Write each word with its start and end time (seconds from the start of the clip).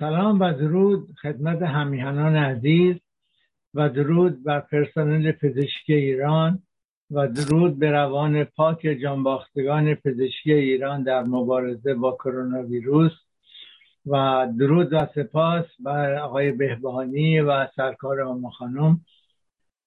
سلام 0.00 0.40
و 0.40 0.52
درود 0.52 1.08
خدمت 1.22 1.62
همیهنان 1.62 2.36
عزیز 2.36 2.96
و 3.74 3.88
درود 3.88 4.44
بر 4.44 4.60
پرسنل 4.60 5.32
پزشکی 5.32 5.94
ایران 5.94 6.62
و 7.10 7.28
درود 7.28 7.78
به 7.78 7.90
روان 7.90 8.44
پاک 8.44 8.80
جانباختگان 9.02 9.94
پزشکی 9.94 10.52
ایران 10.52 11.02
در 11.02 11.22
مبارزه 11.22 11.94
با 11.94 12.12
کرونا 12.12 12.62
ویروس 12.62 13.12
و 14.06 14.46
درود 14.58 14.92
و 14.92 15.06
سپاس 15.14 15.64
بر 15.80 16.14
آقای 16.14 16.52
بهبانی 16.52 17.40
و 17.40 17.66
سرکار 17.76 18.20
آما 18.20 18.50
خانم 18.50 19.00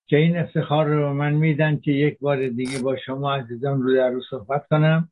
که 0.07 0.17
این 0.17 0.37
افتخار 0.37 0.85
رو 0.85 1.01
به 1.01 1.13
من 1.13 1.33
میدن 1.33 1.77
که 1.79 1.91
یک 1.91 2.19
بار 2.19 2.47
دیگه 2.47 2.79
با 2.83 2.97
شما 2.97 3.35
عزیزان 3.35 3.81
رو 3.81 3.95
در 3.95 4.09
رو 4.09 4.21
صحبت 4.29 4.67
کنم. 4.67 5.09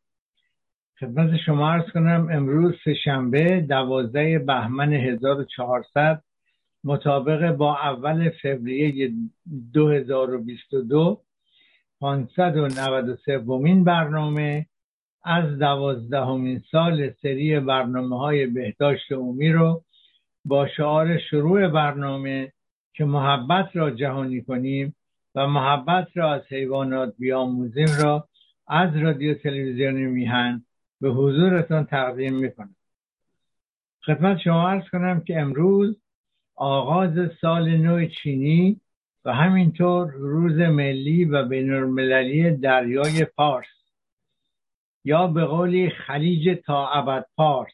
خدمت 1.02 1.38
شما 1.46 1.72
ارز 1.72 1.92
کنم 1.94 2.28
امروز 2.32 2.76
شنبه 3.04 3.62
دوازده 3.70 4.40
بهمن 4.40 4.94
1400 4.94 6.24
مطابق 6.84 7.52
با 7.52 7.78
اول 7.78 8.30
فوریه 8.30 9.12
2022 9.74 11.22
593 12.02 13.38
ومین 13.38 13.84
برنامه. 13.84 14.66
از 15.24 15.60
دوازدهمین 15.60 16.62
سال 16.72 17.12
سری 17.22 17.60
برنامه 17.60 18.20
های 18.20 18.46
بهداشت 18.46 19.12
عمومی 19.12 19.52
رو 19.52 19.84
با 20.46 20.68
شعار 20.68 21.18
شروع 21.18 21.68
برنامه 21.68 22.52
که 22.94 23.06
محبت 23.06 23.70
را 23.74 23.92
جهانی 23.92 24.42
کنیم 24.42 24.96
و 25.36 25.48
محبت 25.48 26.08
را 26.14 26.34
از 26.34 26.42
حیوانات 26.50 27.14
بیاموزیم 27.20 27.90
را 28.04 28.28
از 28.68 28.98
رادیو 28.98 29.34
تلویزیون 29.34 29.94
میهن 29.94 30.66
به 31.02 31.10
حضورتان 31.10 31.86
تقدیم 31.86 32.36
می‌کنم. 32.36 32.76
خدمت 34.06 34.38
شما 34.38 34.70
ارز 34.70 34.90
کنم 34.90 35.22
که 35.22 35.40
امروز 35.40 36.02
آغاز 36.56 37.32
سال 37.42 37.70
نو 37.78 38.06
چینی 38.06 38.82
و 39.26 39.34
همینطور 39.34 40.12
روز 40.12 40.58
ملی 40.58 41.26
و 41.26 41.46
بین 41.46 41.74
المللی 41.74 42.58
دریای 42.58 43.26
پارس 43.26 43.68
یا 45.04 45.28
به 45.28 45.46
قولی 45.46 45.90
خلیج 45.90 46.60
تا 46.66 46.88
ابد 46.88 47.26
پارس. 47.38 47.74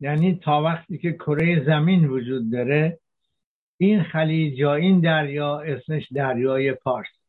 یعنی 0.00 0.40
تا 0.44 0.62
وقتی 0.62 0.98
که 0.98 1.12
کره 1.12 1.64
زمین 1.64 2.08
وجود 2.08 2.52
داره 2.52 2.98
این 3.76 4.02
خلیج 4.02 4.58
یا 4.58 4.74
این 4.74 5.00
دریا 5.00 5.60
اسمش 5.60 6.12
دریای 6.12 6.72
پارس. 6.72 7.21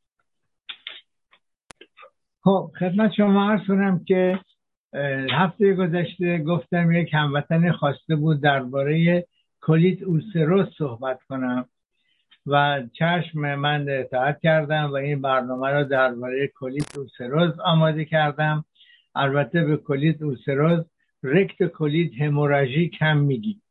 خب 2.44 2.72
خدمت 2.80 3.14
شما 3.14 3.52
عرض 3.52 3.68
کنم 3.68 4.04
که 4.06 4.40
هفته 5.32 5.74
گذشته 5.74 6.38
گفتم 6.38 6.92
یک 6.92 7.14
هموطن 7.14 7.72
خواسته 7.72 8.16
بود 8.16 8.42
درباره 8.42 9.26
کلیت 9.62 10.04
اوسروس 10.04 10.68
صحبت 10.78 11.24
کنم 11.30 11.66
و 12.46 12.84
چشم 12.94 13.56
من 13.56 13.86
اطاعت 13.90 14.40
کردم 14.40 14.90
و 14.92 14.94
این 14.94 15.22
برنامه 15.22 15.70
را 15.70 15.84
درباره 15.84 16.52
کلیت 16.60 16.98
اوسروز 16.98 17.60
آماده 17.60 18.06
کردم. 18.06 18.66
البته 19.16 19.64
به 19.64 19.78
کلیت 19.78 20.22
اوسروز 20.22 20.86
رکت 21.24 21.68
کلیت 21.68 22.22
هموراژی 22.22 22.90
کم 22.90 23.18
میگیم. 23.18 23.63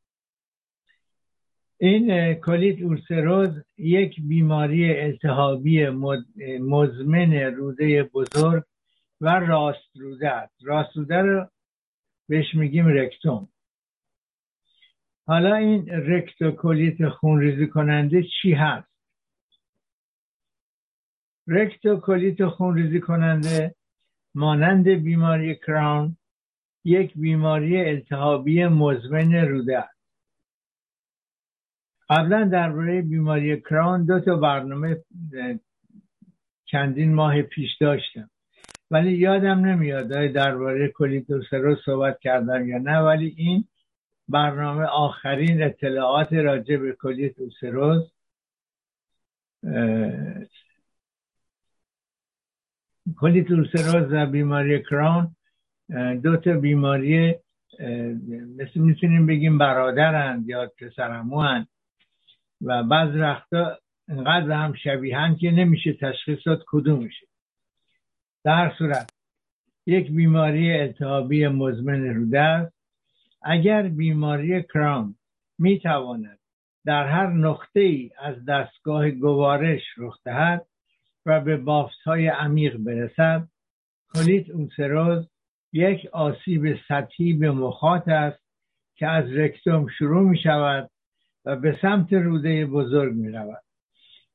این 1.84 2.34
کلیت 2.34 2.82
اورسروز 2.82 3.50
یک 3.78 4.20
بیماری 4.20 5.00
التهابی 5.00 5.87
مزمن 6.60 7.32
روده 7.32 8.03
بزرگ 8.03 8.65
و 9.20 9.28
راست 9.28 9.97
روده 9.97 10.31
است. 10.31 10.54
راست 10.62 10.97
روده 10.97 11.16
رو 11.16 11.48
بهش 12.28 12.54
میگیم 12.54 12.87
رکتوم. 12.87 13.48
حالا 15.26 15.54
این 15.54 15.88
rectocolite 15.88 17.08
خونریزی 17.09 17.66
کننده 17.66 18.22
چی 18.22 18.53
هست؟ 18.53 18.88
rectocolite 21.46 22.46
خونریزی 22.47 23.00
کننده 23.00 23.75
مانند 24.34 24.88
بیماری 24.88 25.54
کرون 25.54 26.16
یک 26.84 27.12
بیماری 27.14 27.81
التهابی 27.81 28.66
مزمن 28.66 29.34
روده 29.34 29.78
است. 29.78 30.01
قبلا 32.12 32.44
درباره 32.44 33.02
بیماری 33.02 33.60
کران 33.60 34.04
دو 34.04 34.20
تا 34.20 34.36
برنامه 34.36 34.96
چندین 36.64 37.14
ماه 37.14 37.42
پیش 37.42 37.76
داشتم. 37.76 38.30
ولی 38.90 39.12
یادم 39.12 39.58
نمیاد 39.66 40.08
درباره 40.08 40.88
کولیتوسروز 40.88 41.78
صحبت 41.84 42.20
کردم 42.20 42.68
یا 42.68 42.78
نه 42.78 42.98
ولی 42.98 43.34
این 43.36 43.64
برنامه 44.28 44.84
آخرین 44.84 45.62
اطلاعات 45.62 46.32
راجع 46.32 46.76
به 46.76 46.92
کولیتوسروز 46.92 48.12
کولیتوسروز 53.16 54.12
و 54.12 54.26
بیماری 54.26 54.82
کران 54.82 55.36
دو 56.22 56.36
تا 56.36 56.52
بیماری 56.52 57.34
مثل 58.58 58.80
می‌تونیم 58.80 59.26
بگیم 59.26 59.58
برادرند 59.58 60.48
یا 60.48 60.72
پسرموهند. 60.78 61.68
و 62.62 62.82
بعض 62.82 63.16
وقتا 63.16 63.78
انقدر 64.08 64.52
هم 64.52 64.74
شبیهن 64.74 65.36
که 65.36 65.50
نمیشه 65.50 65.92
تشخیص 65.92 66.38
داد 66.46 66.64
کدومشه 66.66 67.26
در 68.44 68.72
صورت 68.78 69.10
یک 69.86 70.10
بیماری 70.10 70.80
التهابی 70.80 71.48
مزمن 71.48 72.14
روده 72.14 72.40
است. 72.40 72.74
اگر 73.42 73.82
بیماری 73.82 74.62
کرام 74.62 75.14
می‌تواند 75.58 76.38
در 76.84 77.06
هر 77.06 77.26
نقطه 77.26 77.80
ای 77.80 78.10
از 78.18 78.44
دستگاه 78.44 79.10
گوارش 79.10 79.82
رخ 79.98 80.18
دهد 80.24 80.66
و 81.26 81.40
به 81.40 81.56
بافت 81.56 82.00
های 82.06 82.28
عمیق 82.28 82.76
برسد 82.76 83.48
کلیت 84.14 84.50
اوسروز 84.50 85.28
یک 85.72 86.06
آسیب 86.12 86.78
سطحی 86.88 87.32
به 87.32 87.50
مخاط 87.50 88.08
است 88.08 88.42
که 88.96 89.06
از 89.06 89.32
رکتوم 89.32 89.88
شروع 89.98 90.30
می 90.30 90.38
شود 90.38 90.90
و 91.44 91.56
به 91.56 91.78
سمت 91.82 92.12
روده 92.12 92.66
بزرگ 92.66 93.14
می 93.14 93.32
رود 93.32 93.62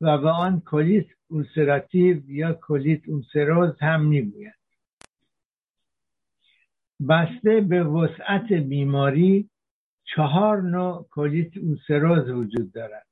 و 0.02 0.18
به 0.18 0.30
آن 0.30 0.62
کلیت 0.62 1.06
اوسراتیو 1.28 2.30
یا 2.30 2.54
کلیت 2.54 3.10
اوسروز 3.10 3.80
هم 3.82 4.06
می 4.06 4.22
گوید. 4.22 4.54
بسته 7.10 7.62
به 7.62 7.84
وسعت 7.84 8.54
بیماری 8.54 9.50
چهار 10.16 10.62
نوع 10.62 11.08
کلیت 11.12 11.58
اوسروز 11.58 12.30
وجود 12.30 12.72
دارد. 12.72 13.08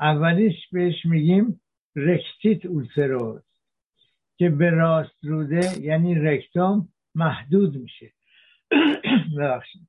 اولیش 0.00 0.68
بهش 0.72 1.04
میگیم 1.04 1.60
rectite 1.96 2.66
ulcéreuse 2.66 3.42
که 4.36 4.50
به 4.50 4.70
راست 4.70 5.24
روده 5.24 5.80
یعنی 5.80 6.14
رکتوم 6.14 6.88
محدود 7.14 7.76
میشه. 7.76 8.12
ببخشید. 9.38 9.88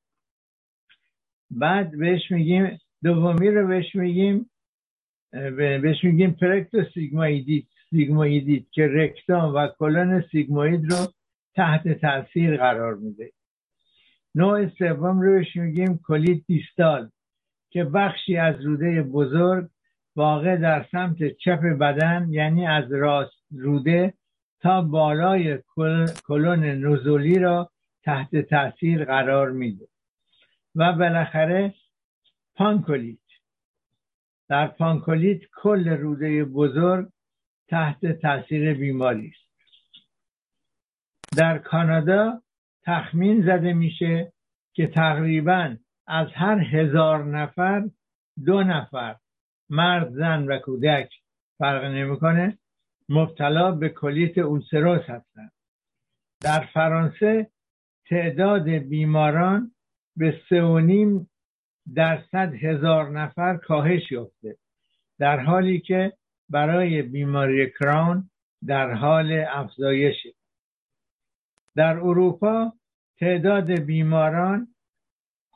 بعد 1.52 1.98
بهش 1.98 2.32
میگیم 2.32 2.80
دومی 3.04 3.52
رو 3.52 3.68
بهش 3.68 3.96
میگیم 3.96 4.50
بهش 5.58 6.04
میگیم 6.04 6.32
procto 6.32 6.84
sigmoïdite 6.94 7.64
sigmoïdite 7.90 8.64
که 8.72 8.88
rectum 8.88 9.56
و 9.56 9.68
کلون 9.68 10.24
سیگموید 10.32 10.92
رو 10.92 11.08
تحت 11.56 11.88
تاثیر 11.88 12.58
قرار 12.58 12.96
میده. 12.96 13.32
نوع 14.36 14.70
سوم 14.70 15.22
رو 15.22 15.32
بهش 15.32 15.56
میگیم 15.56 16.00
colite 16.08 16.42
distale 16.48 17.10
که 17.70 17.84
بخشی 17.84 18.38
از 18.38 18.66
روده 18.66 19.04
بزرگ 19.04 19.70
واقع 20.16 20.58
در 20.58 20.86
سمت 20.92 21.28
چپ 21.28 21.60
بدن 21.60 22.28
یعنی 22.30 22.68
از 22.68 22.92
راست 22.92 23.44
روده 23.52 24.14
تا 24.62 24.82
بالای 24.82 25.60
کلون 26.28 26.64
نزولی 26.64 27.40
را 27.40 27.72
تحت 28.04 28.36
تاثیر 28.36 29.06
قرار 29.06 29.52
میده. 29.52 29.91
و 30.76 30.94
بالاخره 30.94 31.74
پانکولیت. 32.56 33.18
در 34.50 34.68
پانکولیت 34.68 35.42
کل 35.56 35.90
روده 35.90 36.46
بزرگ 36.46 37.10
تحت 37.68 38.06
تاثیر 38.06 38.74
بیماری 38.74 39.28
است. 39.28 39.52
در 41.38 41.58
کانادا 41.58 42.42
تخمین 42.84 43.42
زده 43.42 43.74
میشه 43.74 44.34
که 44.74 44.88
تقریبا 44.88 45.76
از 46.08 46.28
هر 46.34 46.60
هزار 46.60 47.24
نفر 47.24 47.90
دو 48.46 48.64
نفر 48.64 49.16
مرد 49.70 50.10
زن 50.10 50.44
و 50.44 50.60
کودک 50.60 51.14
فرق 51.58 51.84
نمی‌کنه 51.84 52.58
مبتلا 53.10 53.72
به 53.72 53.90
کلیت 53.90 54.38
اولسروس 54.38 55.02
هستند. 55.02 55.52
در 56.42 56.66
فرانسه 56.74 57.52
تعداد 58.06 58.70
بیماران 58.70 59.72
به 60.22 60.62
نیم 60.82 61.30
درصد 61.96 62.54
هزار 62.54 63.10
نفر 63.10 63.58
کاهش 63.58 64.12
یافته. 64.12 64.58
در 65.20 65.40
حالی 65.40 65.80
که 65.80 66.14
برای 66.50 67.02
بیماری 67.02 67.72
کران 67.72 68.30
در 68.66 68.94
حال 68.94 69.46
افزایشه. 69.50 70.34
در 71.76 71.98
اروپا 71.98 72.74
تعداد 73.20 73.72
بیماران 73.72 74.76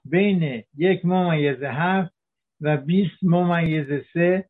بین 0.06 0.64
یک 0.76 1.06
ممیز 1.06 1.64
هفت 1.64 2.16
و 2.62 2.78
20 2.78 3.12
ممیز 3.22 3.88
سه 4.14 4.50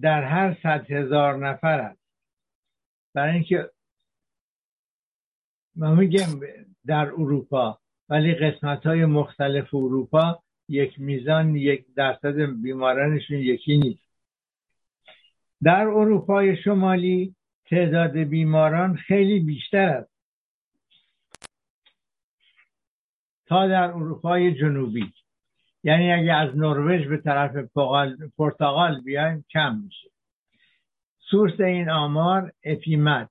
در 0.00 0.24
هر 0.24 0.56
صد 0.62 0.90
هزار 0.90 1.48
نفر 1.48 1.80
است. 1.80 2.00
برای 3.14 3.34
اینکه 3.34 3.70
ما 5.76 5.94
میگم 5.94 6.40
در 6.86 7.06
اروپا 7.06 7.83
ولی 8.08 8.34
قسمت 8.34 8.86
های 8.86 9.04
مختلف 9.04 9.74
اروپا 9.74 10.42
یک 10.68 11.00
میزان 11.00 11.56
یک 11.56 11.86
درصد 11.96 12.62
بیمارانشون 12.62 13.38
یکی 13.38 13.76
نیست. 13.76 14.04
در 15.62 15.86
اروپای 15.86 16.56
شمالی 16.62 17.34
تعداد 17.66 18.16
بیماران 18.16 18.96
خیلی 18.96 19.40
بیشتر 19.40 19.88
است. 19.88 20.14
تا 23.46 23.68
در 23.68 23.90
اروپای 23.90 24.54
جنوبی. 24.54 25.12
یعنی 25.84 26.12
اگه 26.12 26.32
از 26.32 26.56
نروژ 26.56 27.06
به 27.06 27.16
طرف 27.16 27.56
پرتغال 28.36 29.00
بیایم 29.00 29.44
کم 29.50 29.76
میشه. 29.84 30.10
سورس 31.30 31.60
این 31.60 31.90
آمار 31.90 32.52
اپیمت 32.64 33.30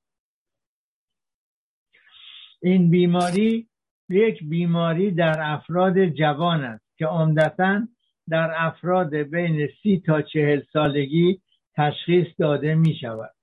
این 2.62 2.90
بیماری 2.90 3.68
یک 4.10 4.44
بیماری 4.44 5.12
در 5.12 5.42
افراد 5.42 6.06
جوان 6.06 6.64
است 6.64 6.98
که 6.98 7.06
عمدتا 7.06 7.88
در 8.30 8.54
افراد 8.58 9.16
بین 9.16 9.70
سی 9.84 10.04
تا 10.06 10.22
چهل 10.22 10.62
سالگی 10.74 11.42
تشخیص 11.76 12.28
داده 12.40 12.76
می 12.76 12.96
شود 12.96 13.34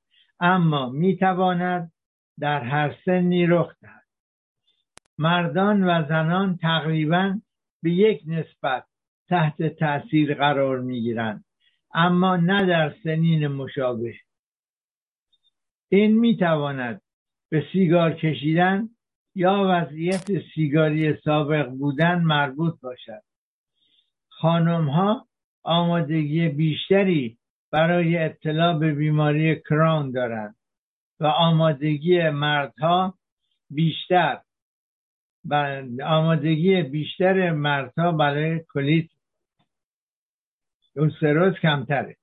اما 0.40 0.88
می 0.88 1.16
تواند 1.16 1.92
در 2.38 2.60
هر 2.64 2.96
سنی 3.04 3.46
رخ 3.46 3.74
دهد. 3.82 4.06
مردان 5.18 5.84
و 5.84 6.08
زنان 6.08 6.56
تقریبا 6.56 7.40
به 7.82 7.90
یک 7.90 8.22
نسبت 8.26 8.84
تحت 9.28 9.62
تاثیر 9.62 10.34
قرار 10.34 10.80
می 10.80 11.00
گیرند 11.00 11.44
اما 11.94 12.36
نه 12.36 12.66
در 12.66 12.94
سنین 13.04 13.48
مشابه. 13.48 14.14
این 15.88 16.18
می 16.20 16.36
تواند 16.36 17.00
به 17.50 17.64
سیگار 17.72 18.12
کشیدن 18.12 18.88
یا 19.40 19.66
وضعیت 19.68 20.26
سیگاری 20.54 21.16
سابق 21.24 21.68
بودن 21.68 22.20
مربوط 22.20 22.80
باشد. 22.80 23.22
خانم 24.28 24.88
ها 24.88 25.26
آمادگی 25.62 26.48
بیشتری 26.48 27.38
برای 27.70 28.24
ابتلا 28.24 28.78
به 28.78 28.92
بیماری 28.92 29.60
کران 29.60 30.10
دارند 30.10 30.56
و 31.20 31.26
آمادگی 31.26 32.30
مردها 32.30 33.14
بیشتر 33.70 34.40
آمادگی 36.04 36.82
بیشتر 36.82 37.50
مردها 37.50 38.12
برای 38.12 38.60
کلیت 38.74 39.10
سروز 41.20 41.54
کمتره. 41.54 42.16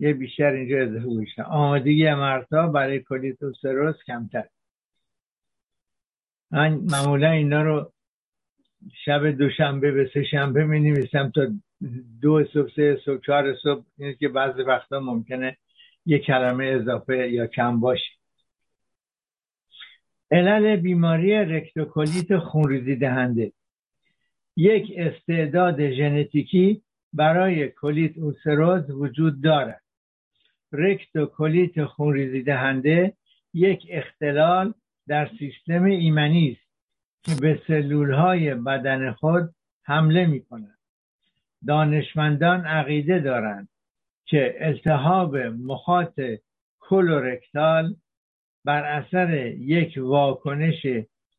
یه 0.00 0.12
بیشتر 0.12 0.50
اینجا 0.50 0.76
اضافه 0.78 1.42
آمادگی 1.42 2.14
مردها 2.14 2.66
برای 2.66 3.00
کلیت 3.00 3.38
سروز 3.62 3.94
کمتره. 4.06 4.53
من 6.54 6.74
معمولا 6.74 7.30
اینا 7.30 7.62
رو 7.62 7.92
شب 9.04 9.30
دوشنبه 9.30 9.92
به 9.92 10.10
سه 10.14 10.24
شنبه 10.24 10.64
می 10.64 10.80
نویسم 10.80 11.32
تا 11.34 11.46
دو 12.22 12.44
صبح 12.44 12.70
سه 12.76 12.98
صبح 13.04 13.20
چهار 13.26 13.56
صبح. 13.62 13.84
این 13.98 14.14
که 14.20 14.28
بعضی 14.28 14.62
وقتا 14.62 15.00
ممکنه 15.00 15.56
یه 16.06 16.18
کلمه 16.18 16.64
اضافه 16.64 17.28
یا 17.30 17.46
کم 17.46 17.80
باشه. 17.80 18.10
علل 20.30 20.76
بیماری 20.76 21.34
rectocolite 21.34 22.38
خونریزی 22.38 22.96
دهنده. 22.96 23.52
یک 24.56 24.92
استعداد 24.96 25.90
ژنتیکی 25.90 26.82
برای 27.12 27.68
colite 27.68 28.18
ulcéreuse 28.18 28.90
وجود 28.90 29.42
دارد. 29.42 29.82
rectocolite 30.72 31.84
خونریزی 31.84 32.42
دهنده 32.42 33.12
یک 33.54 33.86
اختلال 33.90 34.74
در 35.08 35.30
سیستم 35.38 35.84
ایمنی 35.84 36.50
است 36.50 36.70
که 37.22 37.40
به 37.40 37.62
سلول 37.66 38.12
های 38.12 38.54
بدن 38.54 39.12
خود 39.12 39.54
حمله 39.84 40.26
می 40.26 40.44
کند. 40.44 40.78
دانشمندان 41.66 42.66
عقیده 42.66 43.18
دارند 43.18 43.68
که 44.26 44.54
التهاب 44.58 45.36
مخاط 45.36 46.20
کلورکتال 46.80 47.96
بر 48.64 48.84
اثر 48.84 49.34
یک 49.46 49.94
واکنش 49.96 50.86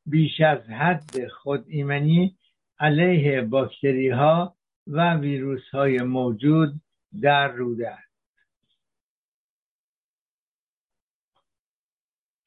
بیش 0.06 0.42
از 0.42 0.70
حد 0.70 1.28
خود 1.28 1.66
ایمنی 1.68 2.36
علیه 2.80 3.42
باکتری 3.42 4.10
ها 4.10 4.56
و 4.88 5.16
ویروس 5.16 5.70
های 5.74 6.02
موجود 6.02 6.74
در 7.22 7.48
روده 7.48 7.90
است. 7.90 8.05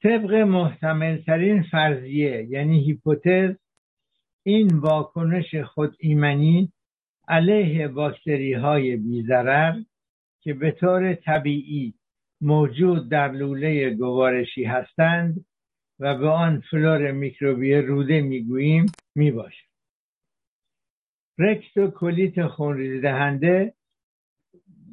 طبق 0.02 0.34
محتمل 0.34 1.22
ترین 1.22 1.62
فرضیه 1.62 2.46
یعنی 2.50 2.84
هیپوتز 2.84 3.56
این 4.42 4.78
واکنش 4.78 5.54
خود 5.54 5.96
ایمنی 6.00 6.72
علیه 7.28 7.88
باکتری 7.88 8.52
های 8.52 8.96
بیزرر 8.96 9.82
که 10.40 10.54
به 10.54 10.70
طور 10.70 11.14
طبیعی 11.14 11.94
موجود 12.40 13.08
در 13.08 13.32
لوله 13.32 13.90
گوارشی 13.90 14.64
هستند 14.64 15.44
و 15.98 16.18
به 16.18 16.28
آن 16.28 16.62
فلور 16.70 17.12
میکروبی 17.12 17.74
روده 17.74 18.20
می‌گوییم 18.20 18.86
می‌باشد. 19.14 19.68
رکتو 21.38 21.90
کلیت 21.90 22.46
خونریزی 22.46 23.00
دهنده 23.00 23.74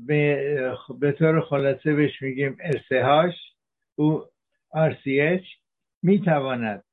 به, 0.07 0.75
به 0.99 1.11
طور 1.11 1.41
خلاصه 1.41 1.93
بهش 1.93 2.21
میگیم 2.21 2.57
ارسهاش 2.59 3.33
او 3.95 4.25
RCH 4.75 5.45
می 6.03 6.21
تواند 6.21 6.83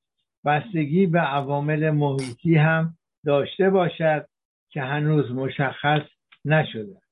بستگی 0.44 1.06
به 1.06 1.20
عوامل 1.20 1.90
محیطی 1.90 2.56
هم 2.56 2.98
داشته 3.24 3.70
باشد 3.70 4.26
که 4.70 4.82
هنوز 4.82 5.30
مشخص 5.30 6.02
نشده. 6.44 7.02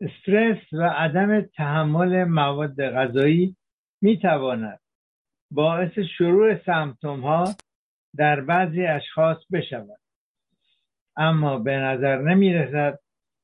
استرس 0.00 0.72
و 0.72 0.82
عدم 0.82 1.40
تحمل 1.40 2.24
مواد 2.24 2.82
غذایی 2.90 3.56
می 4.02 4.18
تواند 4.18 4.80
باعث 5.50 5.98
شروع 6.18 6.64
symptôme 6.66 7.20
ها 7.20 7.44
در 8.16 8.40
بعضی 8.40 8.86
اشخاص 8.86 9.36
بشود. 9.52 10.00
اما 11.16 11.58
به 11.58 11.76
نظر 11.76 12.18
نمی 12.22 12.54
رسد 12.54 12.98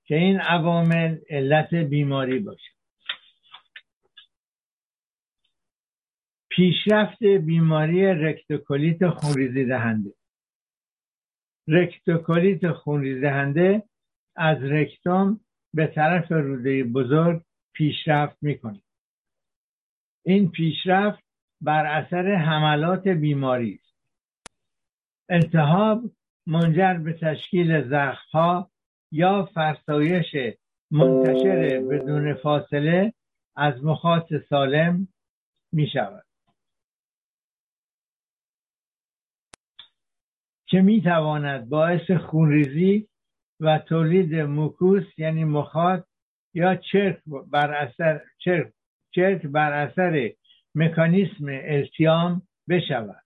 که 0.05 0.14
این 0.14 0.40
عوامل 0.40 1.19
علت 1.31 1.75
بیماری 1.75 2.38
باشد. 2.38 2.77
پیشرفت 6.59 7.23
بیماری 7.23 8.07
rectocolite 8.07 9.09
خونریزی 9.09 9.65
دهنده. 9.65 10.15
rectocolite 11.68 12.73
خونریزی 12.73 13.21
دهنده 13.21 13.83
از 14.37 14.62
رکتوم 14.62 15.41
به 15.75 15.87
طرف 15.87 16.33
روده 16.33 16.85
بزرگ 16.85 17.43
پیشرفت 17.75 18.37
می‌کنه. 18.43 18.83
این 20.27 20.50
پیشرفت 20.50 21.25
بر 21.61 21.87
اثر 21.87 22.35
حملات 22.35 23.09
بیماری 23.09 23.75
است. 23.75 23.95
التهاب 25.29 26.03
منجر 26.47 26.95
به 26.95 27.12
تشکیل 27.12 27.88
زخمها 27.88 28.71
یا 29.12 29.49
فرسایش 29.55 30.37
منتشر 30.91 31.81
بدون 31.91 32.35
فاصله 32.35 33.12
از 33.57 33.85
مخاط 33.85 34.35
سالم 34.50 35.09
می 35.73 35.87
شود 35.93 36.27
که 40.70 40.80
می 40.80 41.02
تواند 41.02 41.68
باعث 41.68 42.10
خونریزی 42.10 43.08
و 43.60 43.78
تولید 43.78 44.34
موکوس 44.34 45.04
یعنی 45.18 45.44
مخاط 45.44 46.04
یا 46.54 46.76
چرک 46.76 47.18
بر 47.26 47.75
اثر 47.75 48.20
چرک, 48.38 48.72
چرک 49.14 49.46
بر 49.46 49.72
اثر 49.72 50.32
مکانیسم 50.75 51.46
التیام 51.48 52.42
بشود 52.68 53.22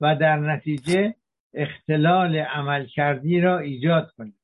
و 0.00 0.16
در 0.16 0.36
نتیجه 0.36 1.14
اختلال 1.54 2.36
عملکردی 2.36 3.40
را 3.40 3.58
ایجاد 3.58 4.10
کند. 4.10 4.34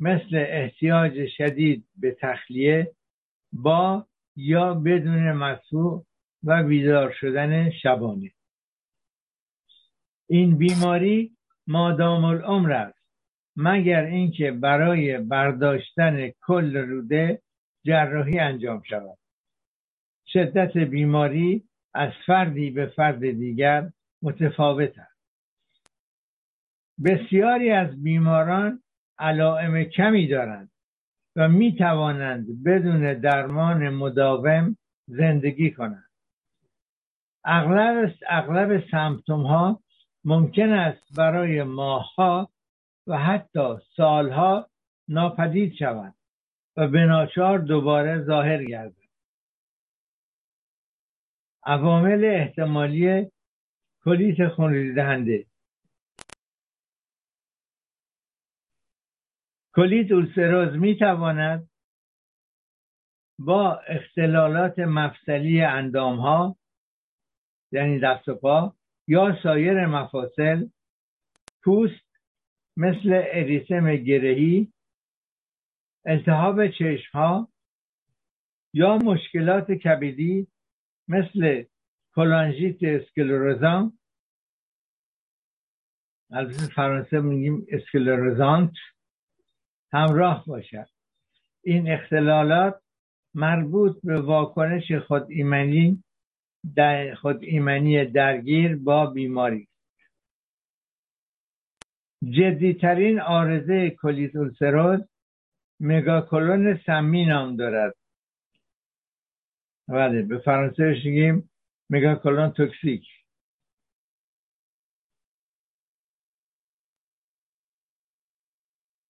مثل 0.00 0.44
احتیاج 0.48 1.26
شدید 1.26 1.84
به 1.96 2.16
تخلیه 2.20 2.92
با 3.52 4.06
یا 4.36 4.74
بدون 4.74 5.32
مدفوع 5.32 6.06
و 6.44 6.62
بیدار 6.62 7.12
شدن 7.20 7.70
شبانه. 7.70 8.30
این 10.28 10.58
بیماری 10.58 11.36
مادام 11.70 12.24
العمر 12.24 12.72
است. 12.72 12.98
مگر 13.56 14.04
اینکه 14.04 14.50
برای 14.50 15.18
برداشتن 15.18 16.28
کل 16.28 16.76
روده 16.76 17.42
جراحی 17.84 18.38
انجام 18.38 18.82
شود. 18.82 19.18
شدت 20.26 20.76
بیماری 20.76 21.64
از 21.94 22.12
فردی 22.26 22.70
به 22.70 22.86
فرد 22.86 23.30
دیگر 23.30 23.90
متفاوت 24.22 24.98
است. 24.98 25.20
بسیاری 27.04 27.70
از 27.70 28.02
بیماران 28.02 28.82
علائم 29.18 29.84
کمی 29.84 30.28
دارند 30.28 30.70
و 31.36 31.48
می 31.48 31.76
توانند 31.76 32.64
بدون 32.64 33.14
درمان 33.14 33.88
مداوم 33.88 34.76
زندگی 35.06 35.70
کنند. 35.70 36.10
اغلب 37.44 38.12
اغلب 38.28 38.90
سمپتوم 38.90 39.46
ها 39.46 39.80
ممکن 40.24 40.72
است 40.72 41.16
برای 41.18 41.62
ماهها 41.62 42.50
و 43.06 43.18
حتی 43.18 43.76
سالها 43.96 44.70
ناپدید 45.08 45.74
شوند 45.74 46.14
و 46.76 46.88
به 46.88 47.04
ناچار 47.04 47.58
دوباره 47.58 48.24
ظاهر 48.24 48.64
گردد. 48.64 49.00
عوامل 51.64 52.24
احتمالی 52.24 53.30
کلیت 54.04 54.48
خونریزی 54.48 54.94
دهنده 54.94 55.46
کلیت 59.74 60.12
اولسروز 60.12 60.76
می 60.76 60.96
تواند 60.98 61.70
با 63.38 63.80
اختلالات 63.88 64.78
مفصلی 64.78 65.62
اندام 65.62 66.20
ها 66.20 66.56
یعنی 67.72 68.00
دست 68.00 68.28
و 68.28 68.34
پا 68.34 68.76
یا 69.10 69.38
سایر 69.42 69.86
مفاصل 69.86 70.68
پوست 71.64 72.10
مثل 72.76 73.22
اریسم 73.24 73.96
گرهی 73.96 74.72
التهاب 76.06 76.68
چشم 76.68 77.18
ها 77.18 77.48
یا 78.74 78.96
مشکلات 78.96 79.72
کبدی 79.72 80.46
مثل 81.08 81.64
کلانژیت 82.14 82.76
اسکلروزان. 82.82 83.98
البته 86.30 86.66
فرانسه 86.74 87.20
میگیم 87.20 87.66
اسکلروزانت. 87.68 88.72
همراه 89.92 90.44
باشد 90.46 90.88
این 91.64 91.92
اختلالات 91.92 92.82
مربوط 93.34 94.00
به 94.04 94.20
واکنش 94.20 94.92
خود 94.92 95.30
ایمنی 95.30 96.04
در 96.76 97.14
خود 97.14 97.42
ایمنی 97.42 98.04
درگیر 98.04 98.76
با 98.76 99.06
بیماری. 99.06 99.68
جدیترین 102.24 103.20
آرزه 103.20 103.90
کلیت 103.90 104.36
اولسروز 104.36 105.00
مگاکولون 105.80 106.80
سمی 106.86 107.26
نام 107.26 107.56
دارد. 107.56 107.94
بله 109.88 110.22
به 110.22 110.38
فرانسه 110.38 110.82
میگیم 111.04 111.50
مگاکولون 111.90 112.50
توکسیک. 112.50 113.06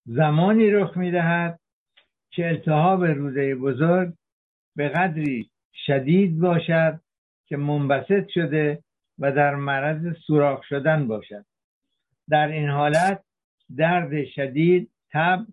زمانی 0.06 0.70
رخ 0.70 0.96
می‌دهد 0.96 1.60
که 2.32 2.48
التهاب 2.48 3.04
روده 3.04 3.54
بزرگ 3.54 4.14
به 4.76 4.88
قدری 4.88 5.50
شدید 5.74 6.40
باشد 6.40 7.00
که 7.50 7.56
منبسط 7.56 8.28
شده 8.28 8.82
و 9.18 9.32
در 9.32 9.54
معرض 9.54 10.16
سوراخ 10.26 10.62
شدن 10.68 11.08
باشد. 11.08 11.44
در 12.28 12.48
این 12.48 12.68
حالت 12.68 13.24
درد 13.76 14.24
شدید 14.24 14.90
تب 15.12 15.46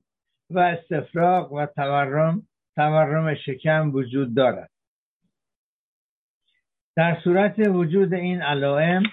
و 0.50 0.60
استفراغ 0.60 1.54
و 1.54 1.66
تورم 1.66 2.48
تورم 2.76 3.36
شکم 3.36 3.92
وجود 3.94 4.36
دارد. 4.36 4.70
در 6.96 7.22
صورت 7.24 7.60
وجود 7.60 8.14
این 8.14 8.42
علائم 8.42 9.04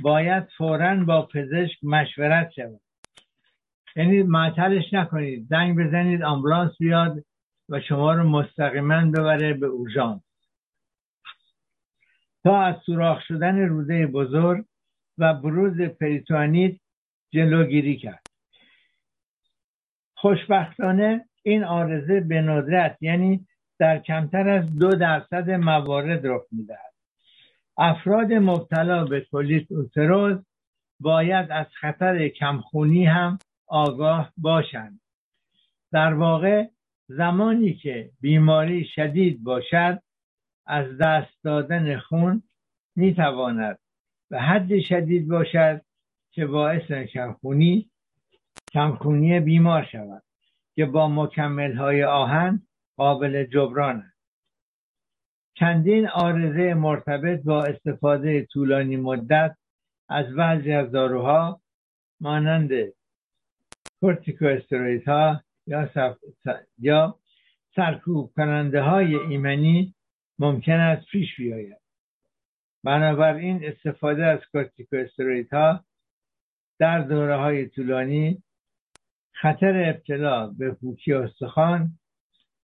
باید 0.00 0.48
فورا 0.58 1.04
با 1.04 1.26
پزشک 1.26 1.78
مشورت 1.82 2.50
شود. 2.50 2.80
یعنی 3.96 4.22
معطلش 4.22 4.92
نکنید. 4.92 5.46
زنگ 5.48 5.78
بزنید 5.78 6.22
آمبولانس 6.22 6.72
بیاد 6.78 7.24
و 7.68 7.80
شما 7.80 8.12
رو 8.12 8.28
مستقیما 8.28 9.10
ببره 9.10 9.54
به 9.54 9.66
اورژانس. 9.66 10.23
تا 12.44 12.62
از 12.62 12.74
سوراخ 12.86 13.22
شدن 13.28 13.58
روده 13.58 14.06
بزرگ 14.06 14.64
و 15.18 15.34
بروز 15.34 15.80
پریتوانیت 15.80 16.76
جلوگیری 17.32 17.96
کرد. 17.96 18.26
خوشبختانه 20.14 21.24
این 21.42 21.64
آرزه 21.64 22.20
به 22.20 22.40
ندرت 22.40 22.98
یعنی 23.00 23.46
در 23.78 23.98
کمتر 23.98 24.48
از 24.48 24.78
دو 24.78 24.90
درصد 24.90 25.50
موارد 25.50 26.26
رخ 26.26 26.42
می‌دهد. 26.52 26.94
افراد 27.78 28.32
مبتلا 28.32 29.04
به 29.04 29.20
کولیت 29.20 29.72
اوتروز 29.72 30.38
باید 31.00 31.50
از 31.50 31.66
خطر 31.80 32.28
کمخونی 32.28 33.06
هم 33.06 33.38
آگاه 33.66 34.32
باشند. 34.36 35.00
در 35.92 36.14
واقع 36.14 36.66
زمانی 37.08 37.74
که 37.74 38.10
بیماری 38.20 38.84
شدید 38.84 39.44
باشد 39.44 40.02
از 40.66 40.98
دست 40.98 41.42
دادن 41.42 41.98
خون 41.98 42.42
می 42.96 43.14
تواند 43.14 43.78
به 44.30 44.40
حد 44.40 44.80
شدید 44.80 45.28
باشد 45.28 45.80
که 46.30 46.46
باعث 46.46 46.92
کمخونی 46.92 47.90
کمخونی 48.72 49.40
بیمار 49.40 49.84
شود 49.92 50.22
که 50.74 50.86
با 50.86 51.08
مکمل 51.08 51.76
های 51.76 52.04
آهن 52.04 52.62
قابل 52.96 53.44
جبران 53.44 53.96
است. 53.96 54.14
چندین 55.54 56.08
آرزه 56.08 56.74
مرتبط 56.74 57.42
با 57.42 57.64
استفاده 57.64 58.46
طولانی 58.46 58.96
مدت 58.96 59.56
از 60.08 60.34
بعضی 60.34 60.72
از 60.72 60.92
داروها 60.92 61.60
مانند 62.20 62.70
کورتیکواستروئید 64.00 65.08
ها 65.08 65.42
یا, 65.66 65.88
یا 66.78 67.18
سرکوب 67.76 68.32
کننده 68.36 68.82
های 68.82 69.16
ایمنی 69.16 69.94
ممکن 70.38 70.72
است 70.72 71.06
پیش 71.06 71.36
بیاید. 71.36 71.78
بنابراین 72.84 73.64
استفاده 73.64 74.26
از 74.26 74.40
کورتیکواستروئید 74.52 75.52
ها 75.52 75.84
در 76.78 77.00
دوره 77.00 77.36
های 77.36 77.68
طولانی 77.68 78.42
خطر 79.32 79.90
ابتلا 79.90 80.46
به 80.46 80.70
پوکی 80.70 81.12
استخوان 81.12 81.98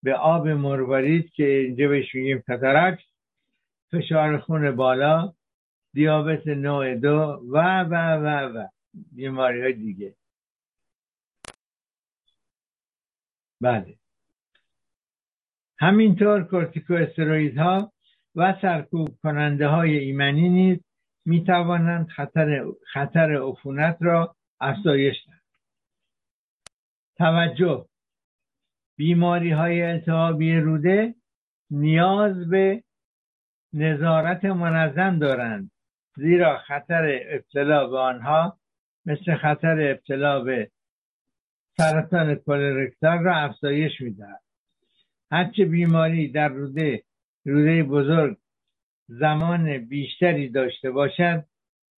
به 0.02 0.14
آب 0.14 0.48
مروارید 0.48 1.30
که 1.32 1.44
اینجا 1.44 1.88
بهش 1.88 2.14
میگیم 2.14 2.42
cataracte 2.46 3.02
فشار 3.92 4.38
خون 4.38 4.76
بالا 4.76 5.32
دیابت 5.92 6.46
نوع 6.46 6.94
دو 6.94 7.42
و 7.52 7.82
و 7.82 7.94
و 7.94 8.58
و 8.58 8.68
بیماری 9.12 9.62
های 9.62 9.72
دیگه. 9.72 10.14
بله. 13.60 13.99
همینطور 15.80 16.44
کورتیکو 16.44 17.06
ها 17.56 17.92
و 18.34 18.54
سرکوب 18.62 19.08
کننده 19.22 19.68
های 19.68 19.98
ایمنی 19.98 20.48
نیز 20.48 20.78
می 21.26 21.44
توانند 21.44 22.08
خطر, 22.08 22.64
خطر 22.92 23.42
عفونت 23.42 23.96
را 24.00 24.36
افزایش 24.60 25.16
دهند. 25.26 25.42
توجه 27.18 27.86
بیماری 28.96 29.50
های 29.50 29.82
التهابی 29.82 30.56
روده 30.56 31.14
نیاز 31.70 32.48
به 32.48 32.82
نظارت 33.72 34.44
منظم 34.44 35.18
دارند 35.18 35.70
زیرا 36.16 36.58
خطر 36.58 37.20
ابتلا 37.24 37.86
به 37.86 37.98
آنها 37.98 38.58
مثل 39.06 39.36
خطر 39.36 39.90
ابتلا 39.90 40.40
به 40.40 40.70
سرطان 41.76 42.34
کولرکتال 42.34 43.18
را 43.18 43.36
افزایش 43.36 44.00
می‌دهد. 44.00 44.49
هرچه 45.30 45.64
بیماری 45.64 46.28
در 46.28 46.48
روده 46.48 47.02
روده 47.44 47.82
بزرگ 47.82 48.36
زمان 49.08 49.78
بیشتری 49.78 50.48
داشته 50.48 50.90
باشد 50.90 51.44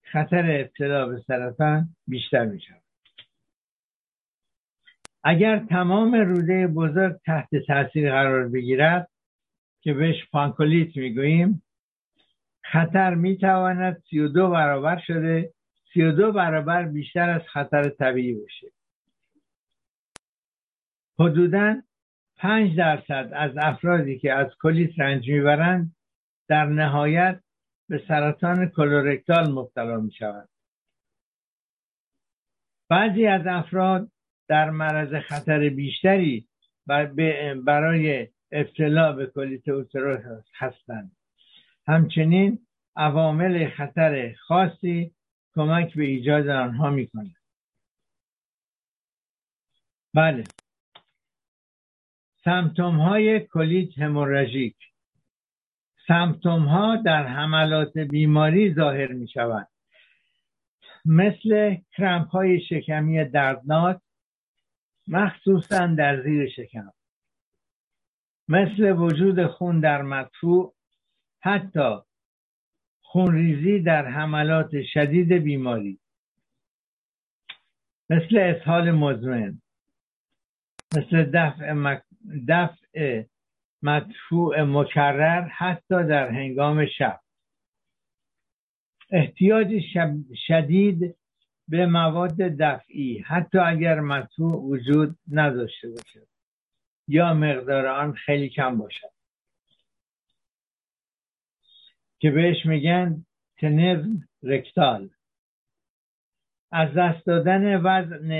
خطر 0.02 0.60
ابتلا 0.60 1.06
به 1.06 1.22
سرطان 1.26 1.88
بیشتر 2.06 2.44
می 2.44 2.60
شود 2.60 2.82
اگر 5.24 5.58
تمام 5.58 6.14
روده 6.14 6.66
بزرگ 6.66 7.16
تحت 7.26 7.56
تاثیر 7.66 8.10
قرار 8.10 8.48
بگیرد 8.48 9.08
که 9.80 9.94
بهش 9.94 10.16
پانکولیت 10.32 10.96
می‌گوییم 10.96 11.62
خطر 12.64 13.14
می‌تواند 13.14 14.02
32 14.10 14.50
برابر 14.50 15.02
شده 15.06 15.52
32 15.94 16.32
برابر 16.32 16.82
بیشتر 16.82 17.30
از 17.30 17.42
خطر 17.42 17.88
طبیعی 17.88 18.34
باشه. 18.34 18.66
حدودا 21.18 21.82
5 22.42 22.76
درصد 22.76 23.30
از 23.32 23.50
افرادی 23.56 24.18
که 24.18 24.32
از 24.32 24.46
کلیت 24.62 25.00
رنج 25.00 25.28
می‌برند 25.28 25.96
در 26.48 26.64
نهایت 26.64 27.40
به 27.88 28.02
سرطان 28.08 28.68
کلورکتال 28.68 29.52
مبتلا 29.52 29.96
می 29.96 30.12
شود 30.12 30.48
بعضی 32.88 33.26
از 33.26 33.46
افراد 33.46 34.10
در 34.48 34.70
معرض 34.70 35.14
خطر 35.14 35.68
بیشتری 35.68 36.48
برای 37.64 38.28
ابتلا 38.52 39.12
به 39.12 39.26
کلیت 39.26 39.68
اوتروس 39.68 40.44
هستند. 40.54 41.16
همچنین 41.86 42.66
عوامل 42.96 43.68
خطر 43.68 44.34
خاصی 44.46 45.14
کمک 45.54 45.94
به 45.94 46.04
ایجاد 46.04 46.48
آنها 46.48 46.90
می 46.90 47.06
کند 47.06 47.36
بله. 50.14 50.44
سمتوم 52.44 53.00
های 53.00 53.40
کلیت 53.40 53.98
هموراژیک. 53.98 54.76
سمتوم 56.08 56.64
ها 56.64 56.96
در 56.96 57.26
حملات 57.26 57.98
بیماری 57.98 58.74
ظاهر 58.74 59.12
می 59.12 59.28
شوند 59.28 59.68
مثل 61.04 61.76
کرمپ 61.96 62.28
های 62.28 62.60
شکمی 62.60 63.24
دردناک 63.24 64.00
مخصوصا 65.08 65.86
در 65.86 66.22
زیر 66.22 66.48
شکم. 66.48 66.92
مثل 68.48 68.92
وجود 68.92 69.46
خون 69.46 69.80
در 69.80 70.02
مدفوع 70.02 70.74
حتی 71.40 71.96
خونریزی 73.02 73.80
در 73.80 74.06
حملات 74.06 74.82
شدید 74.82 75.32
بیماری. 75.32 75.98
مثل 78.10 78.38
اسهال 78.38 78.90
مزمن 78.90 79.62
مثل 80.96 81.30
دفع. 81.34 81.72
دفع 82.48 83.22
مدفوع 83.82 84.62
مکرر 84.62 85.48
حتی 85.48 86.04
در 86.04 86.28
هنگام 86.28 86.86
شب. 86.86 87.20
احتیاج 89.10 89.68
شدید 90.46 91.16
به 91.68 91.86
مواد 91.86 92.36
دفعی 92.36 93.18
حتی 93.18 93.58
اگر 93.58 94.00
مدفوع 94.00 94.62
وجود 94.62 95.16
نداشته 95.30 95.88
باشد 95.88 96.26
یا 97.08 97.34
مقدار 97.34 97.86
آن 97.86 98.12
خیلی 98.12 98.48
کم 98.48 98.78
باشد. 98.78 99.12
که 102.18 102.30
بهش 102.30 102.66
میگن 102.66 103.26
تنزم 103.58 104.28
رکتال. 104.42 105.10
از 106.72 106.94
دست 106.94 107.26
دادن 107.26 107.76
وزن 107.76 108.32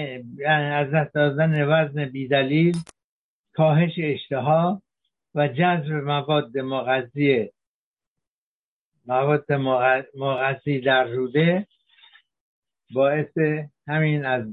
از 0.49 0.91
دست 0.91 1.15
دادن 1.15 1.65
وزن 1.69 2.05
بیدلیل 2.05 2.77
کاهش 3.55 3.93
اشتها 3.99 4.83
و 5.35 5.49
جذب 5.49 5.93
مواد 5.93 6.59
مغذی 6.59 7.51
مواد 9.07 9.53
مغذی 10.15 10.81
در 10.81 11.05
روده 11.05 11.67
باعث 12.95 13.39
همین 13.89 14.25
از 14.25 14.45